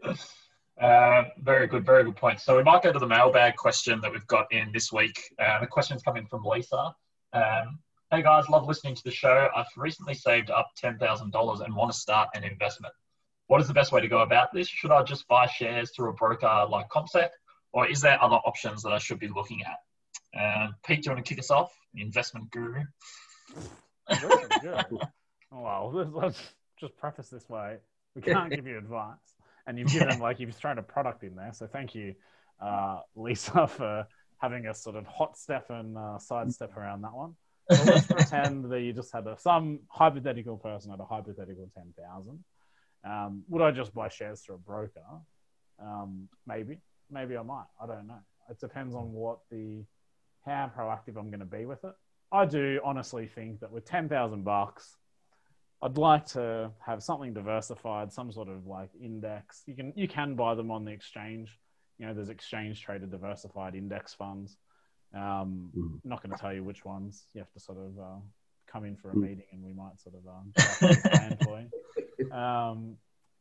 uh, 0.81 1.25
very 1.39 1.67
good, 1.67 1.85
very 1.85 2.05
good 2.05 2.17
point. 2.17 2.41
So 2.41 2.57
we 2.57 2.63
might 2.63 2.83
go 2.83 2.93
to 2.93 2.99
the 2.99 3.07
mailbag 3.07 3.57
question 3.57 4.01
that 4.01 4.11
we've 4.11 4.27
got 4.27 4.53
in 4.53 4.71
this 4.73 4.93
week. 4.93 5.21
Uh, 5.39 5.61
the 5.61 5.67
question's 5.67 6.03
coming 6.03 6.27
from 6.27 6.45
Lisa. 6.45 6.95
Um, 7.33 7.79
hey 8.11 8.23
guys, 8.23 8.49
love 8.49 8.67
listening 8.67 8.95
to 8.95 9.05
the 9.05 9.11
show. 9.11 9.49
I've 9.55 9.67
recently 9.77 10.15
saved 10.15 10.51
up 10.51 10.71
$10,000 10.83 11.65
and 11.65 11.77
want 11.77 11.93
to 11.93 11.99
start 11.99 12.31
an 12.35 12.45
investment. 12.45 12.95
What 13.47 13.61
is 13.61 13.69
the 13.69 13.75
best 13.75 13.93
way 13.93 14.01
to 14.01 14.09
go 14.09 14.21
about 14.21 14.53
this? 14.53 14.69
Should 14.69 14.93
I 14.93 15.03
just 15.03 15.27
buy 15.29 15.47
shares 15.47 15.91
through 15.95 16.11
a 16.11 16.15
broker 16.15 16.67
like 16.69 16.89
CommSec, 16.89 17.31
or 17.73 17.89
is 17.89 18.01
there 18.01 18.23
other 18.23 18.37
options 18.37 18.83
that 18.83 18.93
I 18.93 18.99
should 18.99 19.19
be 19.19 19.29
looking 19.29 19.63
at? 19.63 20.41
Uh, 20.41 20.69
Pete, 20.85 21.03
do 21.03 21.11
you 21.11 21.15
want 21.15 21.25
to 21.25 21.29
kick 21.29 21.41
us 21.41 21.51
off? 21.51 21.73
investment 21.97 22.51
guru. 22.51 22.83
oh, 24.11 24.99
well, 25.53 26.11
let's 26.13 26.41
just 26.79 26.97
preface 26.97 27.29
this 27.29 27.49
way: 27.49 27.79
we 28.15 28.23
can't 28.23 28.51
give 28.55 28.67
you 28.67 28.79
advice, 28.79 29.17
and 29.67 29.79
you've 29.79 29.89
given 29.89 30.19
like 30.19 30.41
you've 30.41 30.55
thrown 30.55 30.79
a 30.79 30.83
product 30.83 31.23
in 31.23 31.35
there. 31.35 31.53
So 31.53 31.67
thank 31.67 31.95
you, 31.95 32.15
uh, 32.61 33.01
Lisa, 33.15 33.67
for 33.77 34.07
having 34.39 34.67
a 34.67 34.75
sort 34.75 34.97
of 34.97 35.07
hot 35.07 35.37
step 35.37 35.67
and 35.71 35.97
uh, 35.97 36.19
sidestep 36.19 36.77
around 36.77 37.03
that 37.03 37.13
one. 37.13 37.35
So 37.71 37.85
let's 37.85 38.07
pretend 38.11 38.71
that 38.71 38.81
you 38.81 38.93
just 38.93 39.13
had 39.13 39.27
a, 39.27 39.39
some 39.39 39.81
hypothetical 39.89 40.57
person 40.57 40.91
had 40.91 41.01
a 41.01 41.05
hypothetical 41.05 41.71
ten 41.75 41.93
thousand 41.99 42.43
um, 43.05 43.45
would 43.49 43.63
I 43.63 43.71
just 43.71 43.95
buy 43.95 44.09
shares 44.09 44.41
through 44.41 44.57
a 44.57 44.59
broker? 44.59 45.01
Um, 45.81 46.29
maybe, 46.47 46.79
maybe 47.11 47.37
I 47.37 47.43
might. 47.43 47.67
I 47.83 47.87
don't 47.87 48.07
know. 48.07 48.21
It 48.51 48.61
depends 48.61 48.95
on 48.95 49.13
what 49.13 49.39
the 49.51 49.85
how 50.45 50.71
proactive 50.77 51.17
I'm 51.19 51.31
going 51.31 51.41
to 51.41 51.45
be 51.45 51.67
with 51.67 51.85
it. 51.85 51.93
I 52.33 52.47
do 52.47 52.81
honestly 52.85 53.27
think 53.27 53.61
that 53.61 53.71
with 53.71 53.85
ten 53.85 54.09
thousand 54.09 54.45
bucks, 54.45 54.97
I'd 55.83 55.97
like 55.97 56.27
to 56.27 56.71
have 56.85 57.03
something 57.03 57.33
diversified, 57.33 58.13
some 58.13 58.31
sort 58.31 58.49
of 58.49 58.67
like 58.67 58.91
index. 59.03 59.63
You 59.67 59.75
can 59.75 59.93
you 59.97 60.09
can 60.09 60.35
buy 60.35 60.55
them 60.55 60.71
on 60.71 60.85
the 60.85 60.93
exchange. 60.93 61.59
You 61.99 62.07
know, 62.07 62.15
there's 62.15 62.29
exchange 62.29 62.83
traded 62.83 63.11
diversified 63.11 63.75
index 63.75 64.15
funds. 64.15 64.57
Um, 65.15 65.71
mm. 65.77 65.93
I'm 65.93 66.01
not 66.05 66.23
going 66.23 66.33
to 66.35 66.39
tell 66.39 66.53
you 66.53 66.63
which 66.63 66.85
ones. 66.85 67.27
You 67.35 67.41
have 67.41 67.53
to 67.53 67.61
sort 67.61 67.79
of 67.79 67.99
uh, 67.99 68.21
come 68.67 68.85
in 68.85 68.97
for 68.97 69.11
a 69.11 69.13
hmm. 69.13 69.23
meeting, 69.23 69.45
and 69.53 69.63
we 69.63 69.73
might 69.73 70.01
sort 70.01 70.17
of 70.17 70.27
um. 70.27 70.53
Um, 72.31 72.97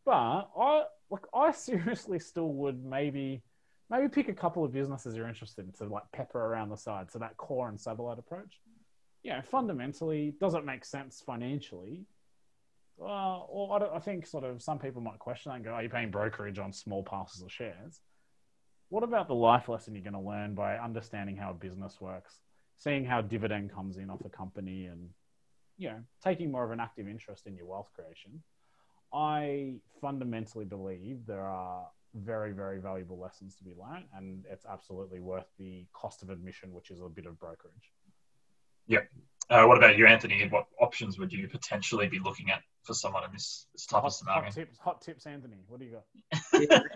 but 0.06 0.50
I 0.58 0.84
look, 1.12 1.28
I 1.34 1.52
seriously 1.68 2.20
still 2.20 2.54
would 2.54 2.84
maybe 2.84 3.42
maybe 3.90 4.08
pick 4.08 4.30
a 4.30 4.34
couple 4.34 4.64
of 4.64 4.72
businesses 4.72 5.16
you're 5.16 5.28
interested 5.28 5.66
in 5.66 5.74
to 5.74 5.94
like 5.94 6.04
pepper 6.14 6.40
around 6.40 6.70
the 6.70 6.78
side. 6.78 7.12
So 7.12 7.20
that 7.20 7.38
core 7.38 7.70
and 7.70 7.80
satellite 7.80 8.20
approach. 8.20 8.60
Yeah, 9.24 9.42
fundamentally, 9.42 10.34
does 10.40 10.54
it 10.54 10.64
make 10.64 10.86
sense 10.86 11.22
financially? 11.26 12.06
Uh, 13.02 13.40
or 13.46 13.82
I, 13.82 13.96
I, 13.96 14.00
think 14.00 14.28
sort 14.28 14.44
of 14.44 14.62
some 14.62 14.78
people 14.78 15.02
might 15.02 15.20
question 15.20 15.52
that 15.52 15.56
and 15.56 15.64
go, 15.64 15.72
"Are 15.72 15.84
you 15.84 15.90
paying 15.90 16.12
brokerage 16.12 16.60
on 16.60 16.74
small 16.74 17.04
parcels 17.04 17.42
of 17.42 17.52
shares?" 17.52 18.02
What 18.90 19.04
about 19.04 19.28
the 19.28 19.36
life 19.36 19.70
lesson 19.70 19.94
you're 19.94 20.04
going 20.04 20.14
to 20.14 20.20
learn 20.20 20.56
by 20.56 20.78
understanding 20.78 21.38
how 21.38 21.52
a 21.52 21.54
business 21.54 22.02
works, 22.02 22.42
seeing 22.78 23.06
how 23.06 23.22
dividend 23.22 23.72
comes 23.72 23.98
in 23.98 24.10
off 24.10 24.26
a 24.26 24.30
company, 24.30 24.88
and 24.88 25.10
you 25.78 25.90
know, 25.90 26.04
taking 26.24 26.52
more 26.52 26.66
of 26.66 26.72
an 26.72 26.80
active 26.80 27.08
interest 27.08 27.48
in 27.48 27.56
your 27.56 27.68
wealth 27.68 27.90
creation? 27.96 28.44
I 29.14 29.76
fundamentally 30.02 30.66
believe 30.66 31.26
there 31.26 31.46
are 31.46 31.88
very, 32.16 32.52
very 32.52 32.80
valuable 32.80 33.18
lessons 33.18 33.56
to 33.56 33.64
be 33.64 33.72
learned, 33.80 34.06
and 34.16 34.44
it's 34.50 34.66
absolutely 34.66 35.20
worth 35.20 35.48
the 35.58 35.86
cost 35.94 36.22
of 36.22 36.30
admission, 36.30 36.74
which 36.74 36.92
is 36.92 37.00
a 37.00 37.08
bit 37.08 37.26
of 37.26 37.40
brokerage. 37.40 37.94
Yep. 38.88 39.08
Uh, 39.50 39.66
what 39.66 39.78
about 39.78 39.98
you, 39.98 40.06
Anthony? 40.06 40.48
What 40.48 40.66
options 40.80 41.18
would 41.18 41.34
you 41.34 41.48
potentially 41.48 42.08
be 42.08 42.20
looking 42.20 42.52
at 42.52 42.62
for 42.84 42.94
someone 42.94 43.24
in 43.24 43.32
this, 43.32 43.66
this 43.74 43.88
type 43.88 44.02
hot, 44.02 44.08
of 44.08 44.14
scenario? 44.14 44.44
Hot 44.44 44.54
tips, 44.54 44.78
hot 44.78 45.02
tips, 45.02 45.26
Anthony. 45.26 45.58
What 45.68 45.80
do 45.80 45.86
you 45.88 45.94
got? 45.94 46.96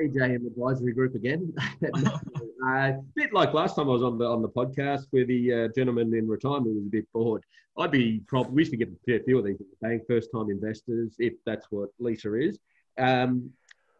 AJM 0.00 0.46
Advisory 0.46 0.92
Group 0.92 1.14
again. 1.14 1.54
A 1.82 2.68
uh, 2.68 2.92
bit 3.14 3.32
like 3.32 3.54
last 3.54 3.76
time 3.76 3.88
I 3.88 3.92
was 3.92 4.02
on 4.02 4.18
the 4.18 4.26
on 4.26 4.42
the 4.42 4.48
podcast 4.48 5.06
where 5.10 5.24
the 5.24 5.52
uh, 5.52 5.68
gentleman 5.74 6.14
in 6.14 6.28
retirement 6.28 6.74
was 6.74 6.86
a 6.86 6.90
bit 6.90 7.06
bored. 7.12 7.44
I'd 7.78 7.90
be 7.90 8.20
probably 8.26 8.54
we 8.54 8.62
used 8.62 8.72
to 8.72 8.76
get 8.76 8.88
a 8.88 8.96
fair 9.06 9.20
few 9.24 9.38
of 9.38 9.44
these 9.44 9.60
at 9.60 9.66
the 9.70 9.88
bank, 9.88 10.02
first 10.08 10.30
time 10.34 10.50
investors, 10.50 11.14
if 11.18 11.34
that's 11.46 11.66
what 11.70 11.90
Lisa 11.98 12.34
is. 12.34 12.58
Um, 12.98 13.50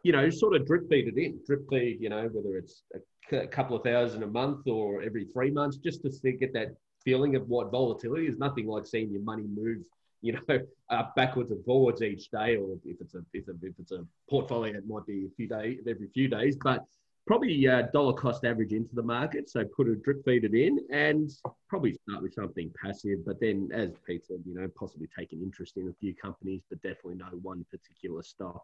you 0.03 0.11
know, 0.11 0.29
sort 0.29 0.55
of 0.55 0.67
drip 0.67 0.87
feed 0.89 1.07
it 1.07 1.17
in, 1.17 1.39
drip 1.45 1.67
feed. 1.69 1.97
You 2.01 2.09
know, 2.09 2.29
whether 2.31 2.57
it's 2.57 2.83
a, 2.93 3.37
a 3.37 3.47
couple 3.47 3.75
of 3.75 3.83
thousand 3.83 4.21
a 4.21 4.27
month 4.27 4.67
or 4.67 5.01
every 5.01 5.25
three 5.25 5.49
months, 5.49 5.77
just 5.77 6.03
to 6.03 6.31
get 6.33 6.53
that 6.53 6.75
feeling 7.05 7.35
of 7.35 7.47
what 7.47 7.71
volatility 7.71 8.27
is. 8.27 8.37
Nothing 8.37 8.67
like 8.67 8.85
seeing 8.85 9.11
your 9.11 9.21
money 9.21 9.43
move 9.43 9.85
you 10.25 10.33
know, 10.33 10.59
uh, 10.89 11.03
backwards 11.15 11.51
and 11.51 11.63
forwards 11.63 12.01
each 12.01 12.29
day, 12.31 12.57
or 12.57 12.77
if 12.83 12.99
it's 12.99 13.13
a 13.13 13.23
if, 13.33 13.47
a, 13.47 13.51
if 13.61 13.73
it's 13.79 13.91
a 13.91 14.05
portfolio, 14.29 14.75
it 14.75 14.87
might 14.87 15.05
be 15.05 15.25
a 15.25 15.35
few 15.37 15.47
days 15.47 15.79
every 15.87 16.07
few 16.13 16.27
days, 16.27 16.57
but 16.61 16.83
probably 17.27 17.67
uh, 17.67 17.83
dollar 17.93 18.13
cost 18.13 18.45
average 18.45 18.71
into 18.71 18.93
the 18.95 19.03
market. 19.03 19.49
So 19.49 19.63
put 19.65 19.87
a 19.87 19.95
drip 19.95 20.25
feed 20.25 20.43
it 20.43 20.53
in, 20.53 20.79
and 20.91 21.31
probably 21.69 21.93
start 21.93 22.23
with 22.23 22.33
something 22.33 22.71
passive. 22.83 23.25
But 23.25 23.39
then, 23.39 23.69
as 23.73 23.91
Pete 24.05 24.25
said, 24.25 24.43
you 24.45 24.55
know, 24.55 24.67
possibly 24.77 25.07
take 25.17 25.31
an 25.31 25.41
interest 25.41 25.77
in 25.77 25.89
a 25.89 25.93
few 25.99 26.15
companies, 26.15 26.61
but 26.69 26.81
definitely 26.81 27.15
no 27.15 27.37
one 27.41 27.65
particular 27.71 28.23
stock. 28.23 28.63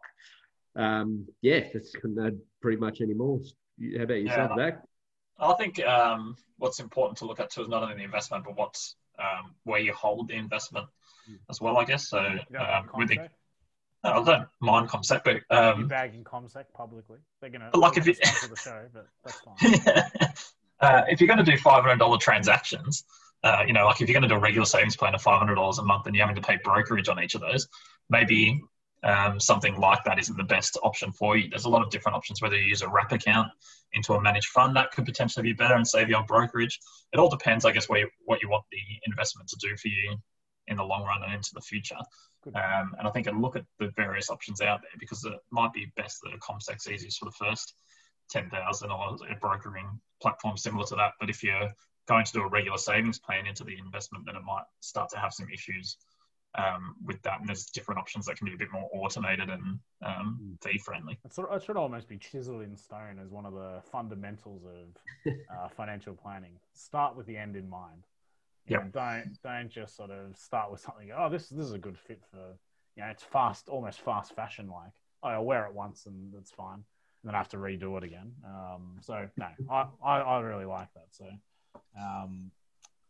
Um, 0.74 1.26
yeah, 1.42 1.60
that's 1.72 1.94
pretty 2.60 2.78
much 2.78 3.00
anymore. 3.00 3.40
How 3.96 4.04
about 4.04 4.14
yourself, 4.14 4.50
yeah, 4.56 4.64
Zach? 4.64 4.82
I 5.38 5.54
think 5.54 5.82
um, 5.84 6.36
what's 6.58 6.80
important 6.80 7.18
to 7.18 7.26
look 7.26 7.40
at 7.40 7.50
too 7.50 7.62
is 7.62 7.68
not 7.68 7.82
only 7.82 7.96
the 7.96 8.04
investment, 8.04 8.44
but 8.44 8.56
what's 8.56 8.96
um, 9.18 9.54
where 9.64 9.80
you 9.80 9.92
hold 9.92 10.28
the 10.28 10.34
investment 10.34 10.86
as 11.50 11.60
well, 11.60 11.76
I 11.76 11.84
guess. 11.84 12.08
So 12.08 12.18
um, 12.18 12.90
with 12.94 13.08
the, 13.08 13.28
no, 14.04 14.10
I 14.10 14.24
don't 14.24 14.48
mind 14.60 14.88
CommSec, 14.88 15.22
but 15.24 15.56
um, 15.56 15.86
bagging 15.86 16.24
CommSec 16.24 16.64
publicly. 16.74 17.18
They're 17.40 17.50
gonna 17.50 17.70
like 17.74 17.96
if 17.96 18.06
you 18.06 18.14
the 18.14 18.56
show, 18.56 18.86
but 18.92 19.06
that's 19.24 19.40
fine. 19.40 19.82
yeah. 19.86 20.32
uh, 20.80 21.02
if 21.08 21.20
you're 21.20 21.28
going 21.28 21.44
to 21.44 21.48
do 21.48 21.56
five 21.56 21.82
hundred 21.84 21.98
dollar 21.98 22.18
transactions, 22.18 23.04
uh, 23.44 23.62
you 23.66 23.72
know, 23.72 23.86
like 23.86 24.00
if 24.00 24.08
you're 24.08 24.14
going 24.14 24.28
to 24.28 24.28
do 24.28 24.34
a 24.34 24.40
regular 24.40 24.66
savings 24.66 24.96
plan 24.96 25.14
of 25.14 25.22
five 25.22 25.38
hundred 25.38 25.54
dollars 25.54 25.78
a 25.78 25.84
month, 25.84 26.06
and 26.06 26.16
you're 26.16 26.26
having 26.26 26.40
to 26.40 26.46
pay 26.46 26.58
brokerage 26.64 27.08
on 27.08 27.22
each 27.22 27.36
of 27.36 27.40
those, 27.40 27.68
maybe 28.10 28.60
um, 29.04 29.40
something 29.40 29.76
like 29.76 30.04
that 30.04 30.18
isn't 30.18 30.36
the 30.36 30.44
best 30.44 30.78
option 30.82 31.12
for 31.12 31.36
you. 31.36 31.48
There's 31.48 31.64
a 31.64 31.70
lot 31.70 31.82
of 31.82 31.90
different 31.90 32.16
options, 32.16 32.40
whether 32.40 32.56
you 32.56 32.66
use 32.66 32.82
a 32.82 32.88
wrap 32.88 33.12
account 33.12 33.48
into 33.92 34.14
a 34.14 34.22
managed 34.22 34.48
fund, 34.48 34.76
that 34.76 34.92
could 34.92 35.04
potentially 35.04 35.42
be 35.42 35.52
better 35.52 35.74
and 35.74 35.86
save 35.86 36.08
you 36.08 36.16
on 36.16 36.26
brokerage. 36.26 36.78
It 37.12 37.18
all 37.18 37.28
depends, 37.28 37.64
I 37.64 37.72
guess, 37.72 37.88
where 37.88 38.00
you, 38.00 38.08
what 38.24 38.42
you 38.42 38.48
want 38.48 38.64
the 38.70 38.78
investment 39.06 39.48
to 39.48 39.56
do 39.60 39.76
for 39.76 39.88
you 39.88 40.16
in 40.68 40.76
the 40.76 40.84
long 40.84 41.04
run 41.04 41.22
and 41.24 41.34
into 41.34 41.50
the 41.54 41.60
future. 41.60 41.96
Um, 42.54 42.94
and 42.98 43.06
I 43.06 43.10
think 43.10 43.28
I 43.28 43.32
look 43.32 43.56
at 43.56 43.64
the 43.78 43.92
various 43.96 44.30
options 44.30 44.60
out 44.60 44.80
there 44.82 44.90
because 44.98 45.24
it 45.24 45.34
might 45.50 45.72
be 45.72 45.92
best 45.96 46.20
that 46.22 46.34
a 46.34 46.38
CommSec's 46.38 46.88
easiest 46.88 47.18
for 47.18 47.26
the 47.26 47.32
first 47.32 47.74
10,000 48.30 48.90
or 48.90 49.16
a 49.30 49.36
brokering 49.36 50.00
platform 50.20 50.56
similar 50.56 50.86
to 50.86 50.94
that. 50.96 51.12
But 51.20 51.30
if 51.30 51.42
you're 51.42 51.70
going 52.08 52.24
to 52.24 52.32
do 52.32 52.42
a 52.42 52.48
regular 52.48 52.78
savings 52.78 53.18
plan 53.18 53.46
into 53.46 53.64
the 53.64 53.76
investment, 53.78 54.26
then 54.26 54.36
it 54.36 54.42
might 54.44 54.64
start 54.80 55.10
to 55.10 55.18
have 55.18 55.32
some 55.32 55.48
issues 55.52 55.96
um, 56.56 56.96
with 57.04 57.20
that. 57.22 57.40
And 57.40 57.48
there's 57.48 57.66
different 57.66 57.98
options 57.98 58.26
that 58.26 58.36
can 58.36 58.46
be 58.46 58.54
a 58.54 58.56
bit 58.56 58.72
more 58.72 58.88
automated 58.92 59.48
and 59.50 59.78
um, 60.04 60.38
hmm. 60.40 60.68
fee 60.68 60.78
friendly. 60.78 61.18
It, 61.24 61.32
sort 61.32 61.50
of, 61.50 61.56
it 61.56 61.64
should 61.64 61.76
almost 61.76 62.08
be 62.08 62.18
chiseled 62.18 62.62
in 62.62 62.76
stone 62.76 63.18
as 63.22 63.30
one 63.30 63.46
of 63.46 63.54
the 63.54 63.80
fundamentals 63.90 64.62
of 64.64 65.32
uh, 65.50 65.68
financial 65.68 66.14
planning. 66.14 66.52
Start 66.74 67.16
with 67.16 67.26
the 67.26 67.36
end 67.36 67.56
in 67.56 67.68
mind. 67.68 68.04
Yeah. 68.66 68.84
Don't 68.92 69.38
don't 69.42 69.68
just 69.68 69.96
sort 69.96 70.10
of 70.10 70.36
start 70.36 70.70
with 70.70 70.80
something. 70.80 71.10
Oh, 71.16 71.28
this 71.28 71.48
this 71.48 71.66
is 71.66 71.72
a 71.72 71.78
good 71.78 71.98
fit 71.98 72.22
for 72.30 72.56
you 72.96 73.02
know 73.02 73.10
it's 73.10 73.24
fast, 73.24 73.68
almost 73.68 74.00
fast 74.00 74.36
fashion 74.36 74.68
like. 74.68 74.92
Oh, 75.24 75.28
I'll 75.28 75.44
wear 75.44 75.66
it 75.66 75.74
once 75.74 76.06
and 76.06 76.32
that's 76.32 76.52
fine, 76.52 76.74
and 76.74 76.84
then 77.24 77.34
I 77.34 77.38
have 77.38 77.48
to 77.50 77.56
redo 77.56 77.96
it 77.98 78.04
again. 78.04 78.32
Um, 78.44 78.98
so 79.00 79.28
no, 79.36 79.48
I, 79.68 79.86
I, 80.04 80.18
I 80.20 80.40
really 80.40 80.64
like 80.64 80.88
that. 80.94 81.06
So 81.10 81.26
um, 82.00 82.52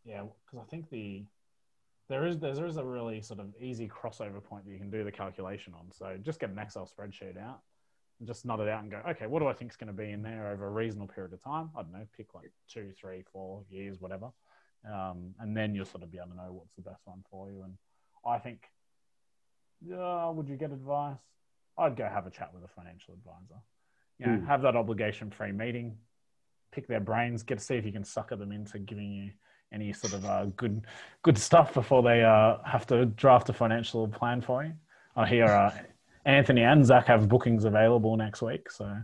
yeah, 0.06 0.22
because 0.46 0.64
I 0.66 0.70
think 0.70 0.88
the 0.88 1.24
there 2.12 2.26
is 2.26 2.38
there 2.38 2.66
is 2.66 2.76
a 2.76 2.84
really 2.84 3.22
sort 3.22 3.40
of 3.40 3.46
easy 3.58 3.88
crossover 3.88 4.44
point 4.44 4.66
that 4.66 4.70
you 4.70 4.78
can 4.78 4.90
do 4.90 5.02
the 5.02 5.10
calculation 5.10 5.72
on. 5.72 5.90
So 5.90 6.18
just 6.22 6.38
get 6.38 6.50
an 6.50 6.58
Excel 6.58 6.86
spreadsheet 6.86 7.42
out 7.42 7.60
and 8.18 8.28
just 8.28 8.44
nut 8.44 8.60
it 8.60 8.68
out 8.68 8.82
and 8.82 8.90
go, 8.90 9.00
okay, 9.08 9.26
what 9.26 9.40
do 9.40 9.48
I 9.48 9.54
think 9.54 9.70
is 9.70 9.78
going 9.78 9.86
to 9.86 9.94
be 9.94 10.10
in 10.10 10.22
there 10.22 10.48
over 10.52 10.66
a 10.66 10.70
reasonable 10.70 11.08
period 11.08 11.32
of 11.32 11.42
time? 11.42 11.70
I 11.74 11.80
don't 11.80 11.92
know, 11.92 12.06
pick 12.14 12.34
like 12.34 12.52
two, 12.68 12.90
three, 13.00 13.24
four 13.32 13.64
years, 13.70 13.98
whatever. 13.98 14.28
Um, 14.84 15.34
and 15.40 15.56
then 15.56 15.74
you'll 15.74 15.86
sort 15.86 16.02
of 16.02 16.12
be 16.12 16.18
able 16.18 16.32
to 16.32 16.36
know 16.36 16.52
what's 16.52 16.74
the 16.74 16.82
best 16.82 17.00
one 17.06 17.24
for 17.30 17.50
you. 17.50 17.62
And 17.62 17.78
I 18.26 18.38
think, 18.38 18.68
uh, 19.90 20.30
would 20.34 20.50
you 20.50 20.56
get 20.56 20.70
advice? 20.70 21.16
I'd 21.78 21.96
go 21.96 22.04
have 22.04 22.26
a 22.26 22.30
chat 22.30 22.50
with 22.52 22.62
a 22.62 22.68
financial 22.68 23.14
advisor. 23.14 23.62
You 24.18 24.26
know, 24.26 24.32
mm. 24.32 24.46
have 24.46 24.60
that 24.62 24.76
obligation-free 24.76 25.52
meeting, 25.52 25.96
pick 26.72 26.86
their 26.88 27.00
brains, 27.00 27.42
get 27.42 27.58
to 27.58 27.64
see 27.64 27.76
if 27.76 27.86
you 27.86 27.92
can 27.92 28.04
sucker 28.04 28.36
them 28.36 28.52
into 28.52 28.78
giving 28.78 29.10
you, 29.10 29.30
any 29.72 29.92
sort 29.92 30.12
of 30.12 30.24
uh, 30.24 30.46
good 30.56 30.82
good 31.22 31.38
stuff 31.38 31.74
before 31.74 32.02
they 32.02 32.22
uh, 32.22 32.58
have 32.64 32.86
to 32.88 33.06
draft 33.06 33.48
a 33.48 33.52
financial 33.52 34.08
plan 34.08 34.40
for 34.40 34.64
you. 34.64 34.72
I 35.16 35.28
hear 35.28 35.46
uh, 35.46 35.72
Anthony 36.24 36.62
and 36.62 36.84
Zach 36.84 37.06
have 37.06 37.28
bookings 37.28 37.64
available 37.64 38.16
next 38.16 38.42
week, 38.42 38.70
so 38.70 38.96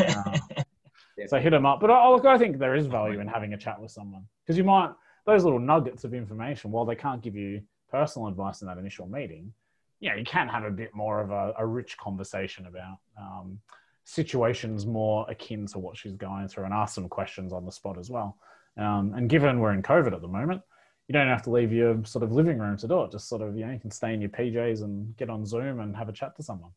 uh, 0.00 0.38
so 1.26 1.38
hit 1.38 1.50
them 1.50 1.66
up. 1.66 1.80
But 1.80 1.90
I, 1.90 2.08
look, 2.08 2.24
I 2.24 2.38
think 2.38 2.58
there 2.58 2.74
is 2.74 2.86
value 2.86 3.20
in 3.20 3.28
having 3.28 3.54
a 3.54 3.58
chat 3.58 3.80
with 3.80 3.90
someone 3.90 4.24
because 4.44 4.56
you 4.56 4.64
might 4.64 4.92
those 5.26 5.44
little 5.44 5.60
nuggets 5.60 6.04
of 6.04 6.14
information. 6.14 6.70
While 6.70 6.84
they 6.84 6.96
can't 6.96 7.22
give 7.22 7.36
you 7.36 7.62
personal 7.90 8.28
advice 8.28 8.62
in 8.62 8.68
that 8.68 8.78
initial 8.78 9.06
meeting, 9.06 9.52
yeah, 10.00 10.14
you 10.14 10.24
can 10.24 10.48
have 10.48 10.64
a 10.64 10.70
bit 10.70 10.94
more 10.94 11.20
of 11.20 11.30
a, 11.30 11.54
a 11.58 11.66
rich 11.66 11.96
conversation 11.98 12.66
about 12.66 12.98
um, 13.20 13.58
situations 14.04 14.86
more 14.86 15.26
akin 15.28 15.66
to 15.66 15.78
what 15.78 15.96
she's 15.96 16.16
going 16.16 16.48
through 16.48 16.64
and 16.64 16.72
ask 16.72 16.94
some 16.94 17.08
questions 17.08 17.52
on 17.52 17.66
the 17.66 17.72
spot 17.72 17.98
as 17.98 18.08
well. 18.08 18.38
Um, 18.78 19.12
and 19.16 19.28
given 19.28 19.58
we're 19.58 19.72
in 19.72 19.82
COVID 19.82 20.14
at 20.14 20.22
the 20.22 20.28
moment, 20.28 20.62
you 21.08 21.12
don't 21.12 21.28
have 21.28 21.42
to 21.42 21.50
leave 21.50 21.72
your 21.72 22.04
sort 22.04 22.22
of 22.22 22.32
living 22.32 22.58
room 22.58 22.76
to 22.78 22.88
do 22.88 23.02
it. 23.02 23.10
Just 23.10 23.28
sort 23.28 23.42
of, 23.42 23.56
you 23.56 23.66
know, 23.66 23.72
you 23.72 23.80
can 23.80 23.90
stay 23.90 24.14
in 24.14 24.20
your 24.20 24.30
PJs 24.30 24.82
and 24.82 25.16
get 25.16 25.30
on 25.30 25.44
Zoom 25.44 25.80
and 25.80 25.96
have 25.96 26.08
a 26.08 26.12
chat 26.12 26.36
to 26.36 26.42
someone. 26.42 26.70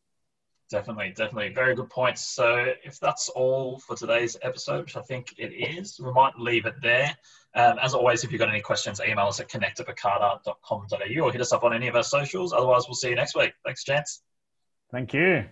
Definitely, 0.70 1.10
definitely. 1.10 1.52
Very 1.52 1.74
good 1.74 1.90
points. 1.90 2.22
So, 2.22 2.72
if 2.82 2.98
that's 2.98 3.28
all 3.28 3.78
for 3.78 3.94
today's 3.94 4.38
episode, 4.40 4.80
which 4.80 4.96
I 4.96 5.02
think 5.02 5.34
it 5.36 5.52
is, 5.52 6.00
we 6.00 6.10
might 6.12 6.38
leave 6.38 6.64
it 6.64 6.76
there. 6.82 7.14
Um, 7.54 7.78
as 7.78 7.92
always, 7.92 8.24
if 8.24 8.32
you've 8.32 8.38
got 8.38 8.48
any 8.48 8.62
questions, 8.62 8.98
email 9.06 9.26
us 9.26 9.38
at 9.38 9.50
connect@pekada.com.au 9.50 11.20
or 11.22 11.30
hit 11.30 11.40
us 11.42 11.52
up 11.52 11.62
on 11.62 11.74
any 11.74 11.88
of 11.88 11.94
our 11.94 12.02
socials. 12.02 12.54
Otherwise, 12.54 12.84
we'll 12.88 12.94
see 12.94 13.10
you 13.10 13.16
next 13.16 13.36
week. 13.36 13.52
Thanks, 13.66 13.84
Chance. 13.84 14.22
Thank 14.90 15.12
you. 15.12 15.44